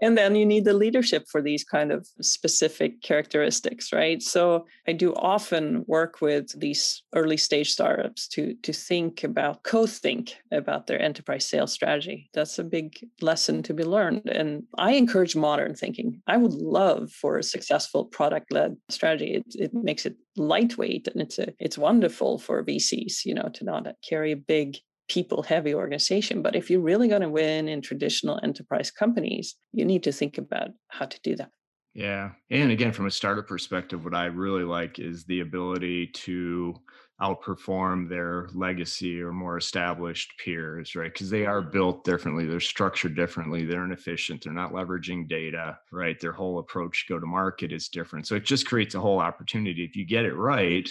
[0.00, 4.22] And then you need the leadership for these kind of specific characteristics, right?
[4.22, 10.36] So I do often work with these early stage startups to to think about co-think
[10.50, 12.30] about their enterprise sales strategy.
[12.32, 14.28] That's a big lesson to be learned.
[14.28, 16.22] And I encourage modern thinking.
[16.26, 19.34] I would love for a successful product-led strategy.
[19.34, 23.64] It, it makes it lightweight and it's a it's wonderful for VCs, you know, to
[23.64, 24.78] not carry a big
[25.12, 26.40] people heavy organization.
[26.40, 30.38] But if you're really going to win in traditional enterprise companies, you need to think
[30.38, 31.50] about how to do that.
[31.94, 32.30] Yeah.
[32.50, 36.74] And again, from a startup perspective, what I really like is the ability to
[37.22, 41.12] outperform their legacy or more established peers, right?
[41.12, 41.70] Because they are mm-hmm.
[41.70, 46.18] built differently, they're structured differently, they're inefficient, they're not leveraging data, right?
[46.20, 48.26] Their whole approach go to market is different.
[48.26, 49.84] So it just creates a whole opportunity.
[49.84, 50.88] If you get it right,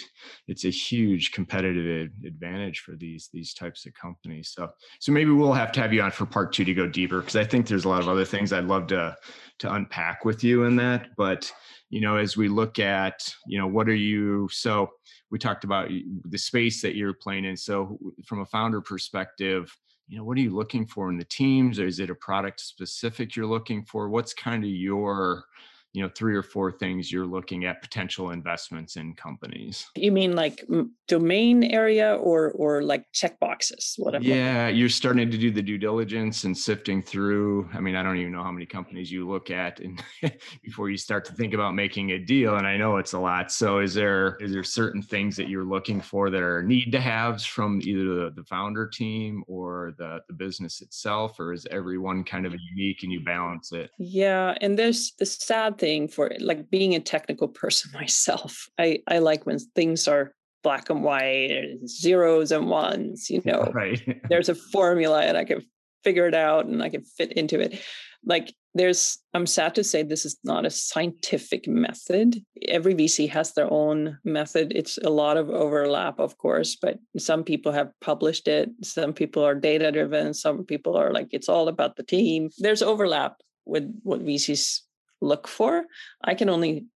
[0.48, 4.52] it's a huge competitive advantage for these these types of companies.
[4.56, 7.20] So so maybe we'll have to have you on for part two to go deeper
[7.20, 9.16] because I think there's a lot of other things I'd love to
[9.58, 11.08] to unpack with you in that.
[11.16, 11.52] But
[11.92, 14.88] you know, as we look at, you know, what are you so
[15.30, 15.90] we talked about
[16.24, 17.54] the space that you're playing in.
[17.54, 19.70] So, from a founder perspective,
[20.08, 21.78] you know, what are you looking for in the teams?
[21.78, 24.08] Or is it a product specific you're looking for?
[24.08, 25.44] What's kind of your
[25.92, 29.86] you know three or four things you're looking at potential investments in companies.
[29.94, 30.64] You mean like
[31.06, 34.24] domain area or or like check boxes whatever?
[34.24, 37.68] Yeah you're starting to do the due diligence and sifting through.
[37.74, 40.02] I mean i don't even know how many companies you look at and
[40.62, 43.52] before you start to think about making a deal and i know it's a lot.
[43.52, 47.00] So is there is there certain things that you're looking for that are need to
[47.00, 52.24] haves from either the, the founder team or the the business itself or is everyone
[52.24, 53.90] kind of unique and you balance it?
[53.98, 58.68] Yeah and there's the sad thing for like being a technical person myself.
[58.78, 63.70] I, I like when things are black and white, zeros and ones, you know.
[63.74, 64.00] Right.
[64.28, 65.62] there's a formula and I can
[66.04, 67.82] figure it out and I can fit into it.
[68.24, 72.40] Like there's I'm sad to say this is not a scientific method.
[72.68, 74.72] Every VC has their own method.
[74.76, 78.70] It's a lot of overlap, of course, but some people have published it.
[78.84, 80.32] Some people are data driven.
[80.34, 82.50] Some people are like, it's all about the team.
[82.58, 84.82] There's overlap with what VCs
[85.22, 85.84] look for.
[86.22, 86.86] I can only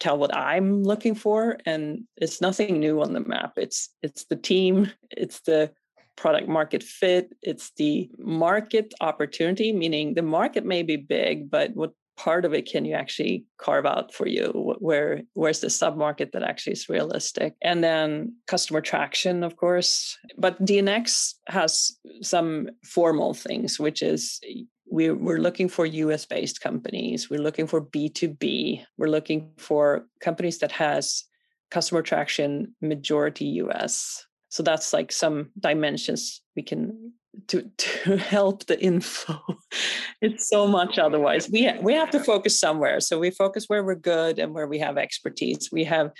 [0.00, 3.52] tell what I'm looking for and it's nothing new on the map.
[3.56, 5.70] It's it's the team, it's the
[6.16, 11.92] product market fit, it's the market opportunity, meaning the market may be big, but what
[12.16, 16.30] part of it can you actually carve out for you where where's the sub market
[16.32, 23.34] that actually is realistic and then customer traction of course but dnx has some formal
[23.34, 24.40] things which is
[24.94, 27.28] we're, we're looking for US based companies.
[27.28, 28.84] We're looking for B2B.
[28.96, 31.24] We're looking for companies that has
[31.72, 34.24] customer traction majority US.
[34.50, 37.12] So that's like some dimensions we can
[37.48, 39.40] to to help the info.
[40.22, 41.50] it's so much otherwise.
[41.50, 43.00] We we have to focus somewhere.
[43.00, 45.70] So we focus where we're good and where we have expertise.
[45.72, 46.12] We have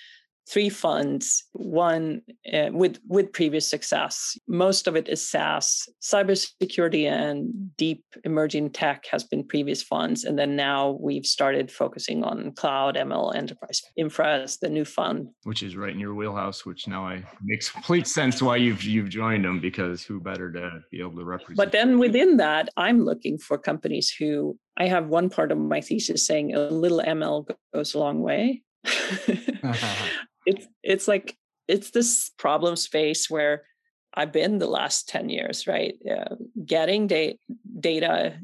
[0.49, 4.37] three funds, one uh, with with previous success.
[4.47, 5.89] Most of it is SaaS.
[6.03, 12.25] Cybersecurity and deep emerging tech has been previous funds, and then now we've started focusing
[12.25, 16.67] on cloud, ML, enterprise infra as the new fund, which is right in your wheelhouse.
[16.67, 20.81] Which now I makes complete sense why you've you've joined them because who better to
[20.91, 21.57] be able to represent?
[21.57, 25.81] But then within that, I'm looking for companies who I have one part of my
[25.81, 28.63] thesis saying a little ML goes a long way.
[30.47, 31.37] it's it's like
[31.69, 33.65] it's this problem space where
[34.15, 35.95] I've been the last 10 years, right?
[36.09, 37.39] Uh, getting da-
[37.81, 38.39] data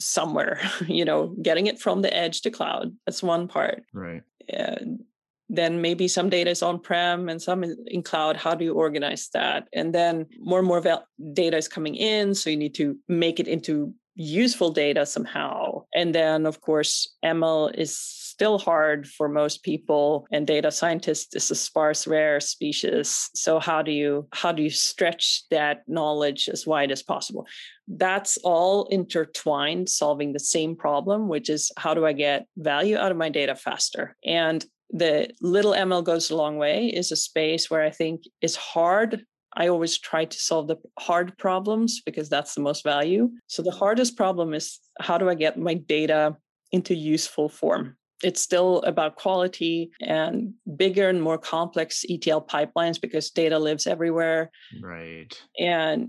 [0.00, 2.94] somewhere, you know, getting it from the edge to cloud.
[3.06, 3.82] That's one part.
[3.92, 4.22] Right.
[4.48, 5.04] And
[5.50, 8.36] then maybe some data is on prem and some in cloud.
[8.36, 9.68] How do you organize that?
[9.72, 12.34] And then more and more val- data is coming in.
[12.34, 15.84] So you need to make it into useful data somehow.
[15.94, 17.98] And then, of course, ML is
[18.34, 23.80] still hard for most people and data scientists is a sparse rare species so how
[23.80, 27.46] do you how do you stretch that knowledge as wide as possible
[27.86, 33.12] that's all intertwined solving the same problem which is how do i get value out
[33.12, 37.70] of my data faster and the little ml goes a long way is a space
[37.70, 39.24] where i think is hard
[39.56, 43.30] I always try to solve the hard problems because that's the most value.
[43.46, 46.36] So the hardest problem is how do I get my data
[46.72, 47.96] into useful form?
[48.24, 54.50] It's still about quality and bigger and more complex ETL pipelines because data lives everywhere.
[54.80, 55.38] Right.
[55.60, 56.08] And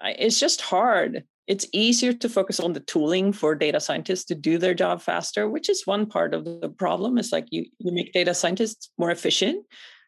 [0.00, 1.24] it's just hard.
[1.46, 5.48] It's easier to focus on the tooling for data scientists to do their job faster,
[5.48, 7.18] which is one part of the problem.
[7.18, 9.66] It's like you, you make data scientists more efficient.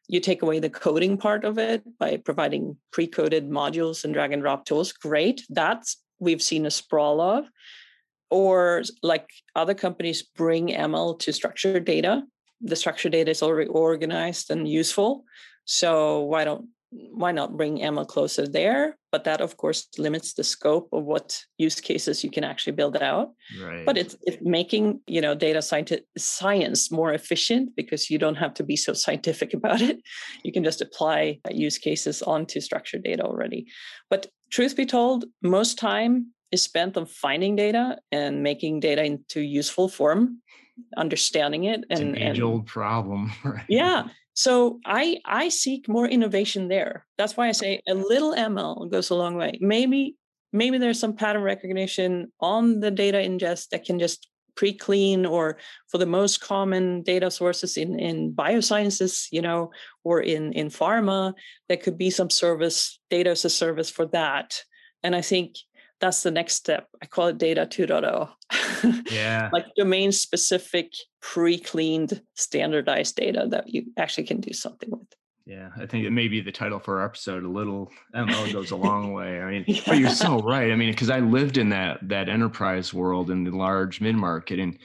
[0.09, 4.42] You take away the coding part of it by providing pre-coded modules and drag and
[4.42, 4.92] drop tools.
[4.92, 5.44] Great.
[5.50, 7.46] That's we've seen a sprawl of
[8.35, 12.25] or like other companies bring ML to structured data.
[12.61, 15.25] The structured data is already organized and useful.
[15.66, 18.97] So why don't why not bring ML closer there?
[19.12, 22.97] But that of course limits the scope of what use cases you can actually build
[22.97, 23.29] out.
[23.62, 23.87] Right.
[23.87, 28.55] But it's, it's making you know data science science more efficient because you don't have
[28.55, 29.99] to be so scientific about it.
[30.42, 33.66] You can just apply use cases onto structured data already.
[34.11, 39.40] But truth be told, most time is spent on finding data and making data into
[39.40, 40.40] useful form,
[40.96, 41.85] understanding it.
[41.90, 43.33] And, it's an age old problem.
[43.44, 43.64] Right?
[43.68, 44.09] Yeah.
[44.35, 47.07] So I I seek more innovation there.
[47.18, 49.59] That's why I say a little ML goes a long way.
[49.61, 50.16] Maybe
[50.52, 55.98] maybe there's some pattern recognition on the data ingest that can just pre-clean or for
[55.98, 59.70] the most common data sources in, in biosciences, you know,
[60.04, 61.35] or in, in pharma,
[61.68, 64.62] there could be some service, data as a service for that.
[65.02, 65.57] And I think
[66.05, 66.88] that's the next step.
[67.03, 69.11] I call it data 2.0.
[69.11, 69.49] Yeah.
[69.53, 75.09] like domain specific, pre cleaned, standardized data that you actually can do something with.
[75.47, 77.43] Yeah, I think it may be the title for our episode.
[77.43, 79.40] A little ML goes a long way.
[79.40, 79.81] I mean, yeah.
[79.87, 80.71] but you're so right.
[80.71, 84.59] I mean, because I lived in that that enterprise world in the large mid market,
[84.59, 84.79] and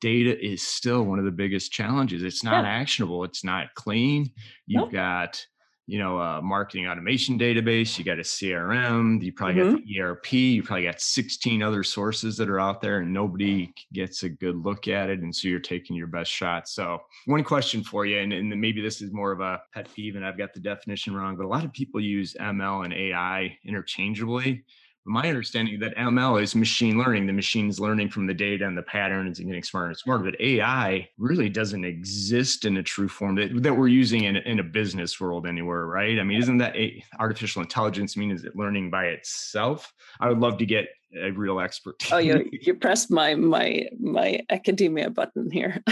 [0.00, 2.22] data is still one of the biggest challenges.
[2.22, 2.70] It's not yeah.
[2.70, 3.24] actionable.
[3.24, 4.32] It's not clean.
[4.66, 4.92] You've nope.
[4.92, 5.46] got
[5.88, 9.76] you know, a marketing automation database, you got a CRM, you probably mm-hmm.
[9.76, 13.72] got the ERP, you probably got 16 other sources that are out there and nobody
[13.94, 15.20] gets a good look at it.
[15.20, 16.68] And so you're taking your best shot.
[16.68, 20.16] So one question for you, and, and maybe this is more of a pet peeve
[20.16, 23.56] and I've got the definition wrong, but a lot of people use ML and AI
[23.64, 24.64] interchangeably
[25.08, 27.26] my understanding that ML is machine learning.
[27.26, 30.24] The machine's learning from the data and the patterns and getting smarter and smarter.
[30.24, 34.58] But AI really doesn't exist in a true form that, that we're using in, in
[34.58, 36.18] a business world anywhere, right?
[36.18, 39.92] I mean, isn't that a, artificial intelligence mean is it learning by itself?
[40.20, 41.96] I would love to get a real expert.
[42.12, 45.82] oh, you you pressed my my my academia button here.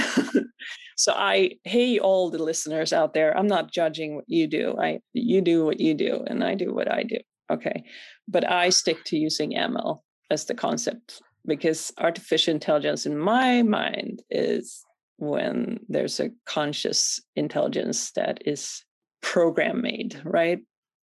[0.96, 4.76] so I hey all the listeners out there, I'm not judging what you do.
[4.78, 7.18] I you do what you do and I do what I do.
[7.50, 7.84] Okay.
[8.28, 14.22] But I stick to using ML as the concept because artificial intelligence, in my mind,
[14.30, 14.84] is
[15.18, 18.82] when there's a conscious intelligence that is
[19.22, 20.58] program made, right?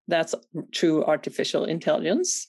[0.09, 0.35] That's
[0.73, 2.49] true artificial intelligence.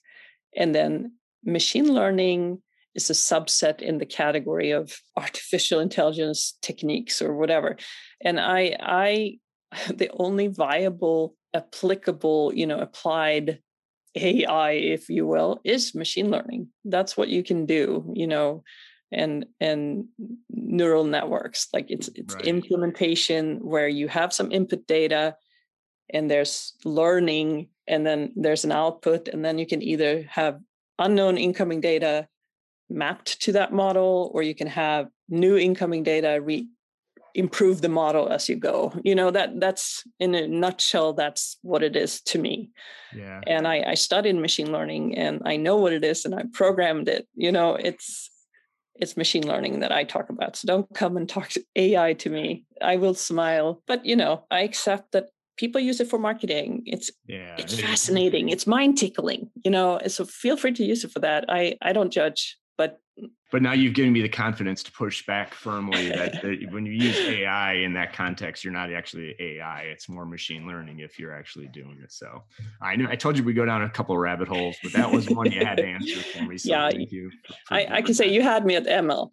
[0.56, 1.14] And then
[1.46, 2.62] machine learning
[2.96, 7.78] is a subset in the category of artificial intelligence techniques or whatever.
[8.22, 9.40] And I, I,
[9.94, 13.60] the only viable, applicable, you know, applied
[14.15, 16.69] AI, if you will, is machine learning.
[16.86, 18.63] That's what you can do, you know,
[19.12, 20.06] and and
[20.49, 21.67] neural networks.
[21.73, 22.45] Like it's it's right.
[22.45, 25.36] implementation where you have some input data
[26.10, 30.60] and there's learning and then there's an output and then you can either have
[30.99, 32.28] unknown incoming data
[32.89, 36.67] mapped to that model or you can have new incoming data re-
[37.36, 38.93] improve the model as you go.
[39.04, 42.72] You know that that's in a nutshell that's what it is to me.
[43.15, 43.41] Yeah.
[43.48, 47.08] And I, I studied machine learning and i know what it is and i programmed
[47.08, 47.28] it.
[47.36, 48.30] You know it's
[48.96, 50.56] it's machine learning that i talk about.
[50.56, 52.65] So don't come and talk to ai to me.
[52.82, 53.82] I will smile.
[53.88, 56.84] But you know i accept that people use it for marketing.
[56.86, 57.56] It's yeah.
[57.58, 58.50] it's fascinating.
[58.50, 60.00] It's mind tickling you know?
[60.08, 61.46] So feel free to use it for that.
[61.50, 63.00] I i don't judge but
[63.54, 66.94] but now you've given me the confidence to push back firmly that, that, when you
[66.94, 69.82] use AI in that context, you're not actually AI.
[69.82, 72.12] It's more machine learning if you're actually doing it.
[72.12, 72.42] So
[72.82, 75.10] I knew I told you we go down a couple of rabbit holes, but that
[75.10, 76.58] was one you had to answer for me.
[76.58, 77.30] So yeah, thank you.
[77.70, 79.30] I, I can say you had me at ML.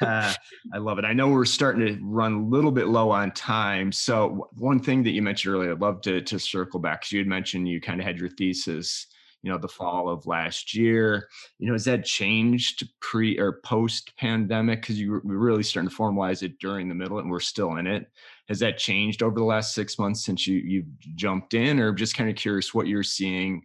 [0.00, 0.34] uh,
[0.72, 1.04] I love it.
[1.04, 3.92] I know we're starting to run a little bit low on time.
[3.92, 7.18] So one thing that you mentioned earlier, I'd love to, to circle back because you
[7.18, 9.08] had mentioned you kind of had your thesis
[9.42, 11.28] you know the fall of last year.
[11.58, 15.96] You know has that changed pre or post pandemic because you were really starting to
[15.96, 18.06] formalize it during the middle and we're still in it.
[18.48, 21.80] Has that changed over the last six months since you you've jumped in?
[21.80, 23.62] Or just kind of curious what you're seeing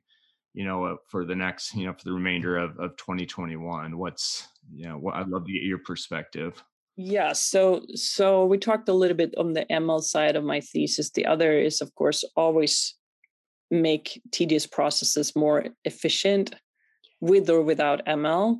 [0.56, 4.48] you know uh, for the next you know for the remainder of, of 2021 what's
[4.74, 6.64] you know what i'd love to get your perspective.
[6.98, 11.12] Yeah so so we talked a little bit on the ml side of my thesis.
[11.12, 12.96] The other is of course always
[13.72, 16.56] make tedious processes more efficient
[17.22, 18.58] with or without ML,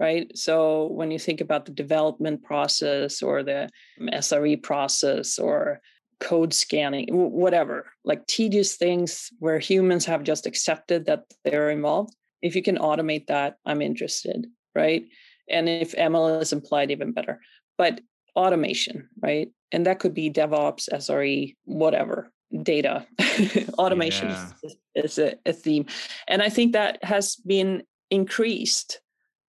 [0.00, 0.36] right?
[0.36, 3.68] So when you think about the development process or the
[4.00, 5.80] um, SRE process or
[6.20, 12.56] code scanning, whatever, like tedious things where humans have just accepted that they're involved, if
[12.56, 15.04] you can automate that, I'm interested, right?
[15.48, 17.40] And if ML is implied, even better.
[17.78, 18.00] But
[18.36, 19.48] automation, right?
[19.70, 23.06] And that could be DevOps, SRE, whatever, data.
[23.78, 24.50] Automation yeah.
[24.62, 25.86] is, is a, a, theme.
[26.28, 29.00] And i think that has been increased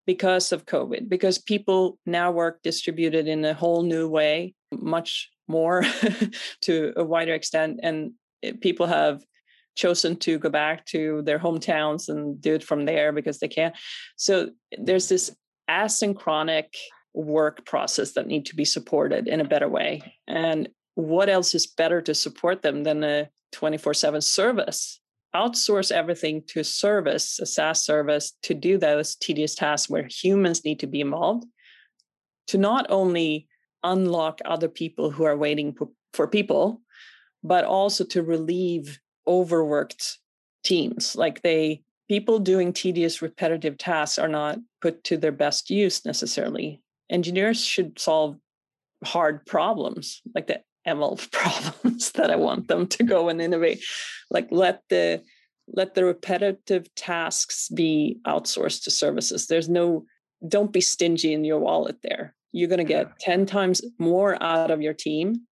[0.06, 5.84] because of covid because people now work distributed in a whole new way much more
[6.62, 7.80] to a wider extent.
[7.84, 9.24] And eh, people have
[9.76, 13.74] chosen to go back to their hometowns and do it from there because they can.
[14.18, 15.36] So there's this
[15.70, 16.66] asynchronic
[17.14, 20.02] work process that need to be supported in a better way.
[20.28, 25.00] And what else is better to support them than a 24 7 service?
[25.36, 30.64] Outsource everything to a service, a SaaS service, to do those tedious tasks where humans
[30.64, 31.46] need to be involved,
[32.48, 33.48] to not only
[33.84, 35.76] unlock other people who are waiting
[36.14, 36.82] for people,
[37.44, 40.20] but also to relieve overworked
[40.64, 41.16] teams.
[41.16, 46.82] Like they, people doing tedious, repetitive tasks are not put to their best use necessarily.
[47.10, 48.38] Engineers should solve
[49.04, 53.84] hard problems like the ML problems that I want them to go and innovate.
[54.30, 55.24] Like let the
[55.68, 59.48] let the repetitive tasks be outsourced to services.
[59.48, 60.06] There's no
[60.48, 62.36] don't be stingy in your wallet there.
[62.52, 65.48] You're going to get 10 times more out of your team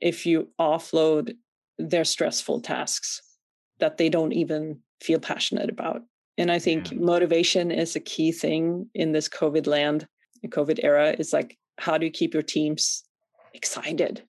[0.00, 1.34] if you offload
[1.78, 3.22] their stressful tasks
[3.78, 6.02] that they don't even feel passionate about.
[6.38, 6.98] And I think yeah.
[7.00, 10.06] motivation is a key thing in this COVID land.
[10.46, 13.04] COVID era is like, how do you keep your teams
[13.54, 14.22] excited?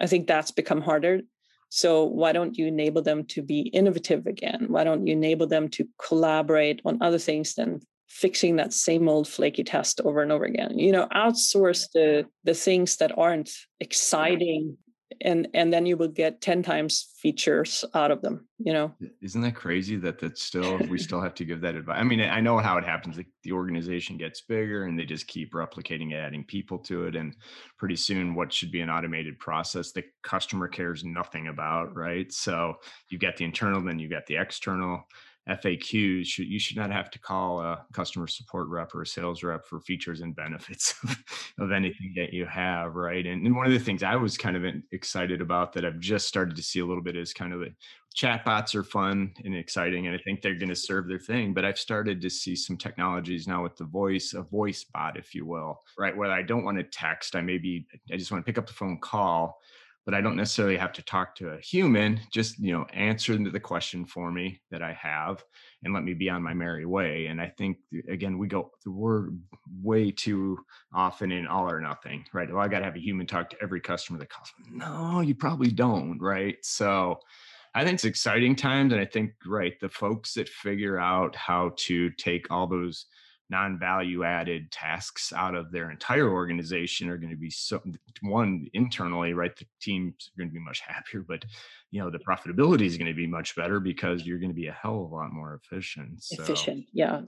[0.00, 1.20] I think that's become harder.
[1.68, 4.66] So why don't you enable them to be innovative again?
[4.68, 9.28] Why don't you enable them to collaborate on other things than fixing that same old
[9.28, 10.78] flaky test over and over again?
[10.78, 14.76] You know, outsource the the things that aren't exciting
[15.20, 18.92] and and then you will get 10 times features out of them you know?
[19.22, 22.20] Isn't that crazy that that's still we still have to give that advice i mean
[22.20, 26.14] i know how it happens like the organization gets bigger and they just keep replicating
[26.14, 27.36] adding people to it and
[27.78, 32.32] pretty soon what should be an automated process the customer cares nothing about right?
[32.32, 32.74] So
[33.08, 35.06] you get the internal then you get the external
[35.48, 39.64] FAQs, you should not have to call a customer support rep or a sales rep
[39.64, 41.24] for features and benefits of,
[41.58, 43.26] of anything that you have, right?
[43.26, 46.28] And, and, one of the things I was kind of excited about that I've just
[46.28, 47.72] started to see a little bit is kind of the
[48.14, 51.54] chatbots are fun and exciting, and I think they're going to serve their thing.
[51.54, 55.34] But I've started to see some technologies now with the voice, a voice bot, if
[55.34, 56.16] you will, right?
[56.16, 58.72] Where I don't want to text, I maybe I just want to pick up the
[58.72, 59.60] phone, call
[60.10, 62.18] but I don't necessarily have to talk to a human.
[62.32, 65.44] Just you know, answer the question for me that I have,
[65.84, 67.26] and let me be on my merry way.
[67.26, 67.76] And I think
[68.08, 69.28] again, we go we're
[69.80, 70.58] way too
[70.92, 72.52] often in all or nothing, right?
[72.52, 74.52] Well, I got to have a human talk to every customer that calls.
[74.68, 76.56] No, you probably don't, right?
[76.62, 77.20] So.
[77.72, 81.70] I think it's exciting times, and I think right the folks that figure out how
[81.76, 83.06] to take all those
[83.50, 87.82] non-value added tasks out of their entire organization are going to be so
[88.22, 91.44] one internally right the teams are going to be much happier but
[91.90, 94.68] you know the profitability is going to be much better because you're going to be
[94.68, 96.42] a hell of a lot more efficient so.
[96.42, 97.22] efficient yeah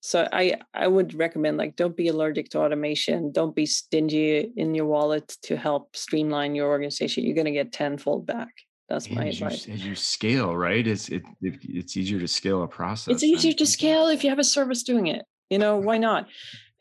[0.00, 4.74] so i i would recommend like don't be allergic to automation don't be stingy in
[4.74, 8.50] your wallet to help streamline your organization you're going to get tenfold back
[8.88, 9.68] that's my as advice.
[9.68, 10.84] As you scale, right?
[10.84, 13.14] It's it, it, it's easier to scale a process.
[13.14, 16.28] It's easier to scale if you have a service doing it you know why not?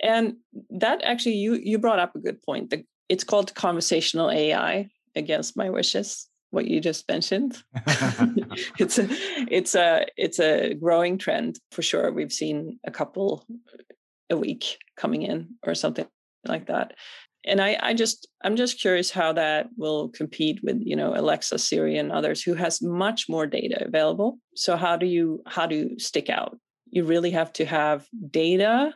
[0.01, 0.37] And
[0.69, 2.69] that actually you you brought up a good point.
[2.69, 7.61] The, it's called conversational ai against my wishes what you just mentioned.
[8.79, 9.07] It's a
[9.51, 12.11] it's a it's a growing trend for sure.
[12.11, 13.45] We've seen a couple
[14.29, 16.07] a week coming in or something
[16.45, 16.93] like that.
[17.45, 21.57] And I, I just i'm just curious how that will compete with you know alexa
[21.57, 24.39] siri and others who has much more data available.
[24.55, 26.57] So how do you how do you stick out
[26.91, 28.93] you really have to have data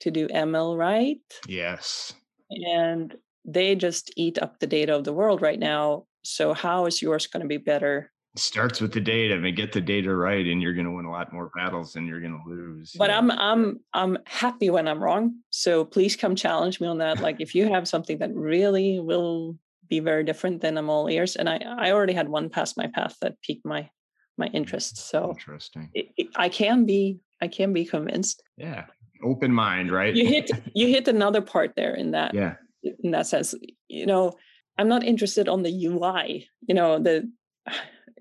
[0.00, 1.18] to do ML right.
[1.46, 2.12] Yes.
[2.50, 3.14] And
[3.44, 6.06] they just eat up the data of the world right now.
[6.24, 8.10] So how is yours going to be better?
[8.34, 9.34] It starts with the data.
[9.34, 11.94] I mean, get the data right, and you're going to win a lot more battles
[11.94, 12.92] than you're going to lose.
[12.98, 13.18] But yeah.
[13.18, 15.36] I'm I'm I'm happy when I'm wrong.
[15.50, 17.20] So please come challenge me on that.
[17.20, 19.56] Like if you have something that really will
[19.88, 21.36] be very different, then I'm all ears.
[21.36, 23.88] And I I already had one pass my path that piqued my
[24.36, 24.98] my interest.
[24.98, 25.90] So interesting.
[25.94, 28.42] It, it, I can be I can be convinced.
[28.56, 28.84] Yeah.
[29.24, 30.14] Open mind, right?
[30.14, 32.54] You hit you hit another part there in that yeah.
[32.82, 33.54] in that sense.
[33.88, 34.34] You know,
[34.78, 37.30] I'm not interested on the UI, you know, the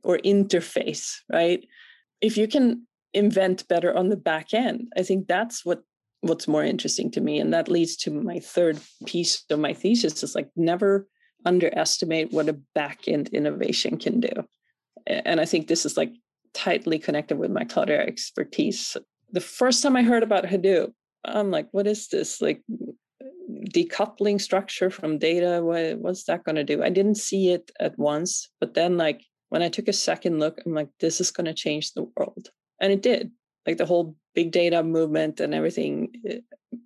[0.03, 1.65] or interface, right?
[2.21, 5.81] If you can invent better on the back end, I think that's what
[6.21, 7.39] what's more interesting to me.
[7.39, 11.07] And that leads to my third piece of my thesis is like never
[11.45, 14.31] underestimate what a back end innovation can do.
[15.05, 16.11] And I think this is like
[16.55, 18.97] tightly connected with my Cloudera expertise.
[19.31, 20.93] The first time I heard about Hadoop,
[21.25, 22.41] I'm like, what is this?
[22.41, 22.63] Like
[23.71, 25.61] decoupling structure from data?
[25.63, 26.81] What, what's that going to do?
[26.81, 30.61] I didn't see it at once, but then like when I took a second look,
[30.65, 32.49] I'm like, this is going to change the world.
[32.79, 33.31] And it did.
[33.67, 36.39] Like the whole big data movement and everything eh,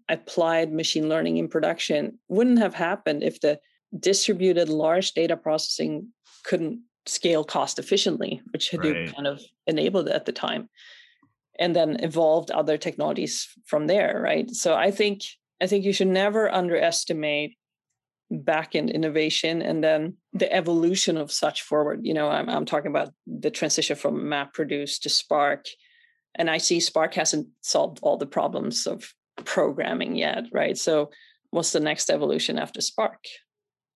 [0.08, 3.60] applied machine learning in production wouldn't have happened if the
[3.98, 6.08] distributed large data processing
[6.44, 6.80] couldn't
[7.10, 9.16] scale cost efficiently, which Hadoop right.
[9.16, 10.70] kind of enabled at the time,
[11.60, 14.50] and then evolved other technologies from there, right?
[14.52, 15.24] So I think
[15.62, 17.58] I think you should never underestimate
[18.32, 22.02] backend innovation and then the evolution of such forward.
[22.04, 25.66] You know, I'm I'm talking about the transition from MapReduce to Spark,
[26.36, 29.14] and I see Spark hasn't solved all the problems of
[29.46, 30.78] programming yet, right?
[30.78, 31.10] So
[31.52, 33.24] what's the next evolution after Spark?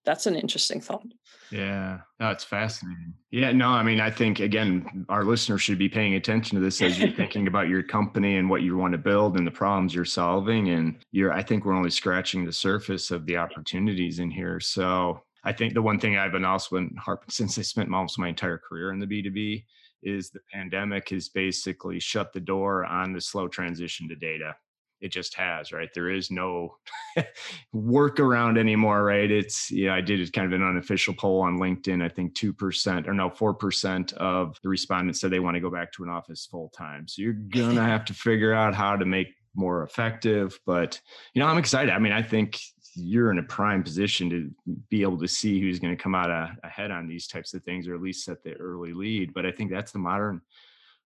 [0.05, 1.05] That's an interesting thought.
[1.49, 3.13] Yeah, that's fascinating.
[3.31, 6.81] Yeah, no, I mean, I think again, our listeners should be paying attention to this
[6.81, 9.93] as you're thinking about your company and what you want to build and the problems
[9.93, 10.69] you're solving.
[10.69, 14.59] And you're, I think we're only scratching the surface of the opportunities in here.
[14.59, 18.19] So I think the one thing I've been also been harping since I spent almost
[18.19, 19.63] my entire career in the B2B
[20.01, 24.55] is the pandemic has basically shut the door on the slow transition to data
[25.03, 26.75] it just has right there is no
[27.75, 32.09] workaround anymore right it's yeah i did kind of an unofficial poll on linkedin i
[32.09, 36.03] think 2% or no 4% of the respondents said they want to go back to
[36.03, 39.83] an office full time so you're gonna have to figure out how to make more
[39.83, 40.59] effective.
[40.65, 40.99] But
[41.33, 41.91] you know, I'm excited.
[41.91, 42.59] I mean, I think
[42.95, 44.51] you're in a prime position to
[44.89, 47.63] be able to see who's going to come out uh, ahead on these types of
[47.63, 49.33] things, or at least set the early lead.
[49.33, 50.41] But I think that's the modern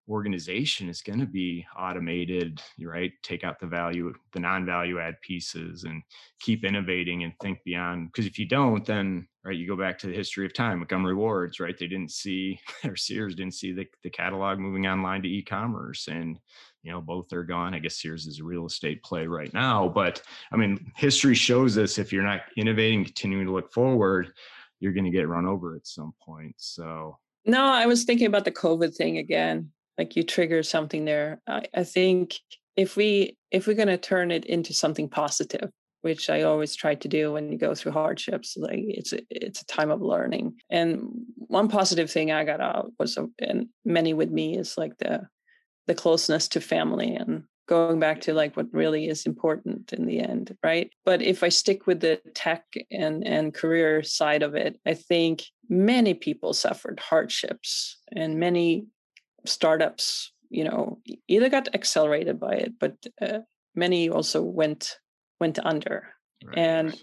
[0.10, 3.12] organization is going to be automated right?
[3.24, 6.02] Take out the value the non-value add pieces and
[6.40, 10.08] keep innovating and think beyond because if you don't then right you go back to
[10.08, 11.78] the history of time montgomery wards right?
[11.78, 16.38] They didn't see or sears didn't see the, the catalog moving online to e-commerce and
[16.84, 17.74] you know both are gone.
[17.74, 21.78] I guess sears is a real estate play right now but i mean history shows
[21.78, 24.32] us if you're not innovating continuing to look forward
[24.80, 28.46] you're going to get run over at some point so no i was thinking about
[28.46, 32.36] the covid thing again like you trigger something there I, I think
[32.76, 35.70] if we if we're going to turn it into something positive
[36.02, 39.62] which i always try to do when you go through hardships like it's a, it's
[39.62, 40.56] a time of learning.
[40.70, 45.28] And one positive thing i got out was and many with me is like the
[45.88, 50.20] the closeness to family and going back to like what really is important in the
[50.20, 50.90] end right?
[51.04, 55.44] But if i stick with the tech and and career side of it i think
[55.70, 58.86] many people suffered hardships and many
[59.48, 63.40] startups, you know, either got accelerated by it, but uh,
[63.76, 64.98] many also went
[65.40, 66.08] went under.
[66.44, 66.58] Right.
[66.58, 67.00] And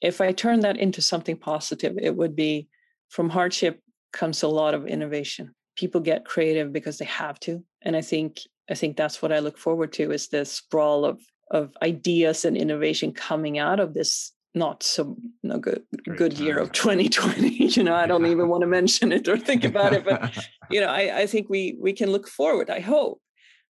[0.00, 2.68] if I turn that into something positive, it would be
[3.08, 3.80] from hardship
[4.12, 5.54] comes a lot of innovation.
[5.76, 8.40] People get creative because they have to, and I think
[8.70, 12.56] I think that's what I look forward to is this sprawl of of ideas and
[12.56, 15.84] innovation coming out of this not so no good
[16.16, 18.30] good year of 2020 you know i don't yeah.
[18.30, 20.34] even want to mention it or think about it but
[20.70, 23.20] you know I, I think we we can look forward i hope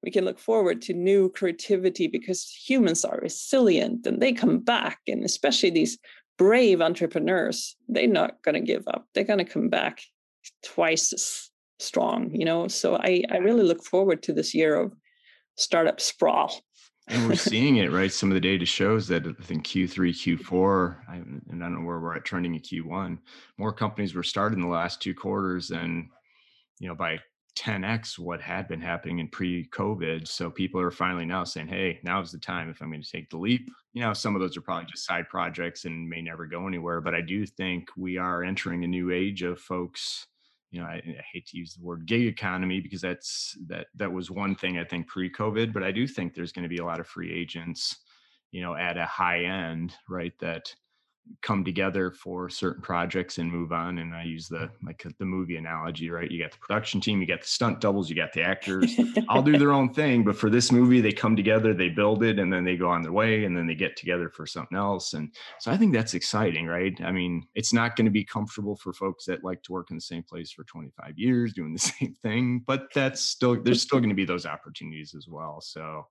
[0.03, 5.01] we can look forward to new creativity because humans are resilient and they come back
[5.09, 5.99] and especially these
[6.39, 10.03] brave entrepreneurs they're not going to give up they're going to come back
[10.64, 14.93] twice as strong you know so i i really look forward to this year of
[15.57, 16.62] startup sprawl
[17.09, 18.13] and we're seeing it, right?
[18.13, 21.87] Some of the data shows that I think Q3, Q4, I, and I don't know
[21.87, 23.19] where we're at trending in Q1.
[23.59, 26.11] More companies were started in the last two quarters, than,
[26.79, 27.19] you know by
[27.57, 30.29] 10x what had been happening in pre-COVID.
[30.29, 33.31] So people are finally now saying, "Hey, now's the time if I'm going to take
[33.31, 36.47] the leap." You know, some of those are probably just side projects and may never
[36.47, 40.27] go anywhere, but I do think we are entering a new age of folks
[40.71, 44.12] you know, I, I, hate to use the word gig economy because that's that that
[44.12, 46.85] was one thing I think pre-COVID, but I do think there's going to be a
[46.85, 47.97] lot of free agents,
[48.51, 50.33] you know, at a high end, right?
[50.41, 50.75] That
[51.43, 53.99] come together for certain projects and move on.
[53.99, 56.31] And I use the like the movie analogy, right?
[56.31, 58.99] You got the production team, you got the stunt doubles, you got the actors.
[59.29, 62.39] I'll do their own thing, but for this movie, they come together, they build it,
[62.39, 65.14] and then they go on their way, and then they get together for something else.
[65.14, 66.99] And so I think that's exciting, right?
[67.03, 69.97] I mean, it's not going to be comfortable for folks that like to work in
[69.97, 73.99] the same place for 25 years doing the same thing, but that's still there's still
[73.99, 75.61] going to be those opportunities as well.
[75.61, 76.07] So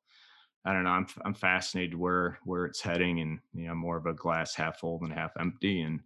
[0.66, 0.92] I don't know.
[0.92, 4.80] I'm I'm fascinated where where it's heading, and you know, more of a glass half
[4.80, 6.00] full than half empty, and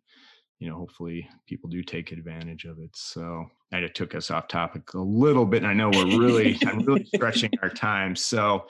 [0.59, 2.89] you know, hopefully people do take advantage of it.
[2.93, 6.79] So it took us off topic a little bit, and I know we're really I'm
[6.79, 8.15] really stretching our time.
[8.15, 8.67] So,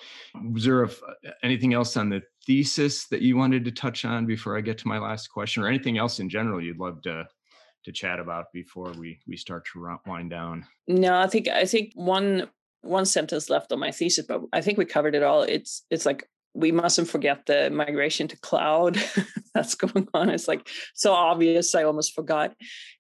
[0.51, 4.27] was there a, uh, anything else on the thesis that you wanted to touch on
[4.27, 7.27] before I get to my last question, or anything else in general you'd love to
[7.85, 10.65] to chat about before we we start to wind down?
[10.87, 12.47] No, I think I think one
[12.82, 15.43] one sentence left on my thesis, but I think we covered it all.
[15.43, 18.97] It's it's like we mustn't forget the migration to cloud
[19.53, 20.30] that's going on.
[20.30, 21.75] It's like so obvious.
[21.75, 22.55] I almost forgot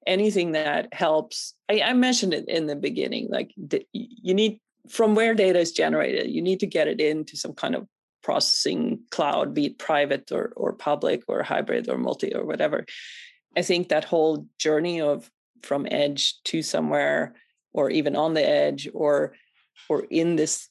[0.05, 1.55] anything that helps.
[1.69, 3.27] I, I mentioned it in the beginning.
[3.29, 7.37] Like the, you need from where data is generated, you need to get it into
[7.37, 7.87] some kind of
[8.21, 12.85] processing cloud, be it private or or public or hybrid or multi or whatever.
[13.57, 15.29] I think that whole journey of
[15.63, 17.33] from edge to somewhere
[17.73, 19.33] or even on the edge or
[19.87, 20.69] or in this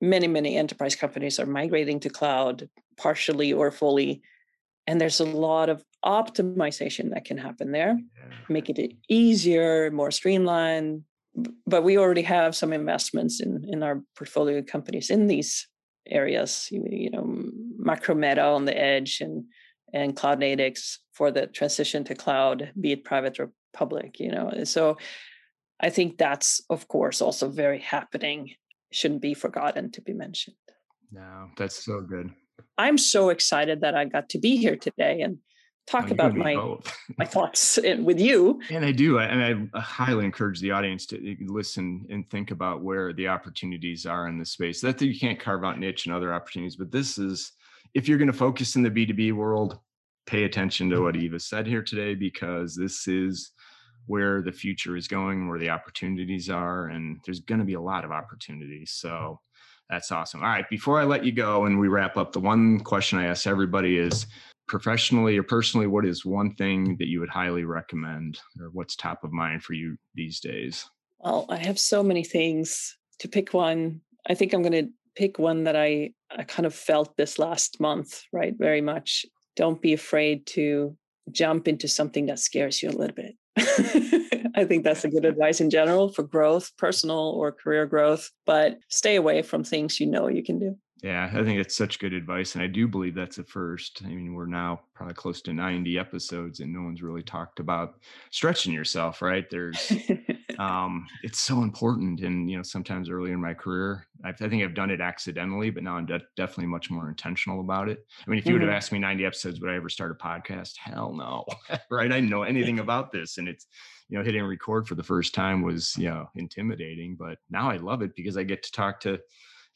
[0.00, 4.22] many many enterprise companies are migrating to cloud partially or fully
[4.86, 8.36] and there's a lot of optimization that can happen there yeah.
[8.48, 11.02] make it easier more streamlined
[11.66, 15.68] but we already have some investments in in our portfolio companies in these
[16.08, 17.24] areas you, you know
[17.84, 19.44] macrometa on the edge and
[19.92, 24.52] and cloud CloudNatix for the transition to cloud be it private or public you know
[24.64, 24.96] so
[25.80, 28.52] I think that's, of course, also very happening,
[28.92, 30.56] shouldn't be forgotten to be mentioned.
[31.12, 32.30] No, that's so good.
[32.78, 35.38] I'm so excited that I got to be here today and
[35.86, 36.54] talk oh, about my
[37.18, 38.60] my thoughts with you.
[38.70, 43.12] And I do, and I highly encourage the audience to listen and think about where
[43.12, 44.80] the opportunities are in this space.
[44.80, 47.52] That you can't carve out niche and other opportunities, but this is
[47.94, 49.78] if you're going to focus in the B2B world,
[50.26, 51.04] pay attention to mm-hmm.
[51.04, 53.52] what Eva said here today because this is
[54.06, 57.80] where the future is going, where the opportunities are, and there's going to be a
[57.80, 58.92] lot of opportunities.
[58.92, 59.34] So mm-hmm.
[59.88, 60.42] That's awesome.
[60.42, 60.68] All right.
[60.68, 63.98] Before I let you go and we wrap up, the one question I ask everybody
[63.98, 64.26] is
[64.66, 69.22] professionally or personally, what is one thing that you would highly recommend or what's top
[69.22, 70.88] of mind for you these days?
[71.20, 74.00] Well, I have so many things to pick one.
[74.28, 77.80] I think I'm going to pick one that I, I kind of felt this last
[77.80, 78.54] month, right?
[78.58, 79.24] Very much.
[79.54, 80.96] Don't be afraid to
[81.30, 83.36] jump into something that scares you a little bit.
[84.54, 88.78] I think that's a good advice in general for growth, personal or career growth, but
[88.88, 90.76] stay away from things you know you can do.
[91.02, 92.54] Yeah, I think it's such good advice.
[92.54, 94.00] And I do believe that's a first.
[94.04, 97.96] I mean, we're now probably close to 90 episodes and no one's really talked about
[98.30, 99.44] stretching yourself, right?
[99.50, 99.92] There's,
[100.58, 102.20] um, it's so important.
[102.20, 105.68] And, you know, sometimes early in my career, I, I think I've done it accidentally,
[105.68, 107.98] but now I'm de- definitely much more intentional about it.
[108.26, 108.54] I mean, if you mm-hmm.
[108.54, 108.76] would have mm-hmm.
[108.76, 110.78] asked me 90 episodes, would I ever start a podcast?
[110.78, 111.44] Hell no,
[111.90, 112.10] right?
[112.10, 113.36] I didn't know anything about this.
[113.36, 113.66] And it's,
[114.08, 117.76] you know, hitting record for the first time was, you know, intimidating, but now I
[117.76, 119.18] love it because I get to talk to,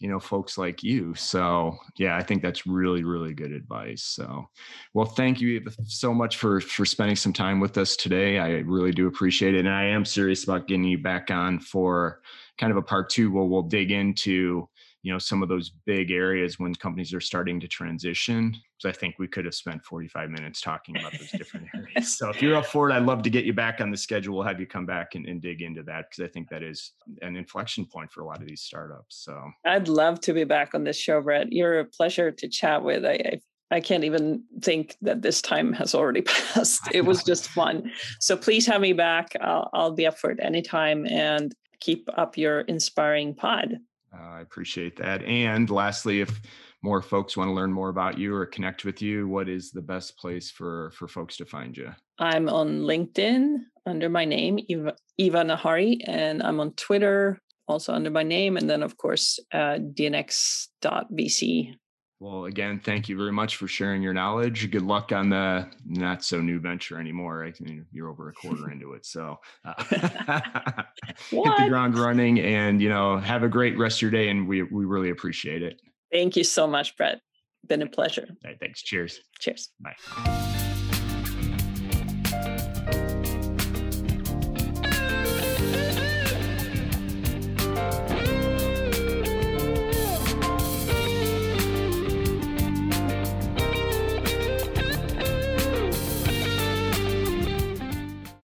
[0.01, 1.15] you know folks like you.
[1.15, 4.03] So yeah i think that's really really good advice.
[4.03, 4.49] So
[4.95, 8.39] well thank you so much for for spending some time with us today.
[8.39, 9.61] I really do appreciate it.
[9.61, 12.21] And i am serious about getting you back on for
[12.59, 13.31] kind of a part two.
[13.31, 14.69] Where we'll dig into
[15.03, 18.93] you know some of those big areas when companies are starting to transition so i
[18.93, 22.57] think we could have spent 45 minutes talking about those different areas so if you're
[22.57, 24.67] up for it i'd love to get you back on the schedule we'll have you
[24.67, 26.93] come back and, and dig into that because i think that is
[27.23, 30.75] an inflection point for a lot of these startups so i'd love to be back
[30.75, 33.41] on this show brett you're a pleasure to chat with i, I
[33.73, 36.23] I can't even think that this time has already
[36.55, 36.89] passed.
[36.93, 37.93] It was just fun.
[38.19, 39.37] So please have me back.
[39.41, 43.79] I'll, I'll be up for it anytime and keep up your inspiring pod.
[44.13, 45.23] Uh, I appreciate that.
[45.23, 46.41] And lastly, if
[46.83, 49.83] more folks want to learn more about you or connect with you, what is the
[49.83, 51.93] best place for for folks to find you?
[52.19, 58.11] I'm on LinkedIn under my name, Eva, Eva Nahari, and I'm on Twitter also under
[58.11, 61.75] my name, and then of course uh, dnx.vc
[62.21, 64.71] well, again, thank you very much for sharing your knowledge.
[64.71, 67.47] Good luck on the not so new venture anymore.
[67.47, 70.85] I mean, you're over a quarter into it, so uh, hit
[71.31, 74.29] the ground running, and you know, have a great rest of your day.
[74.29, 75.81] And we we really appreciate it.
[76.13, 77.23] Thank you so much, Brett.
[77.67, 78.29] Been a pleasure.
[78.45, 78.83] Right, thanks.
[78.83, 79.21] Cheers.
[79.39, 79.71] Cheers.
[79.81, 80.57] Bye.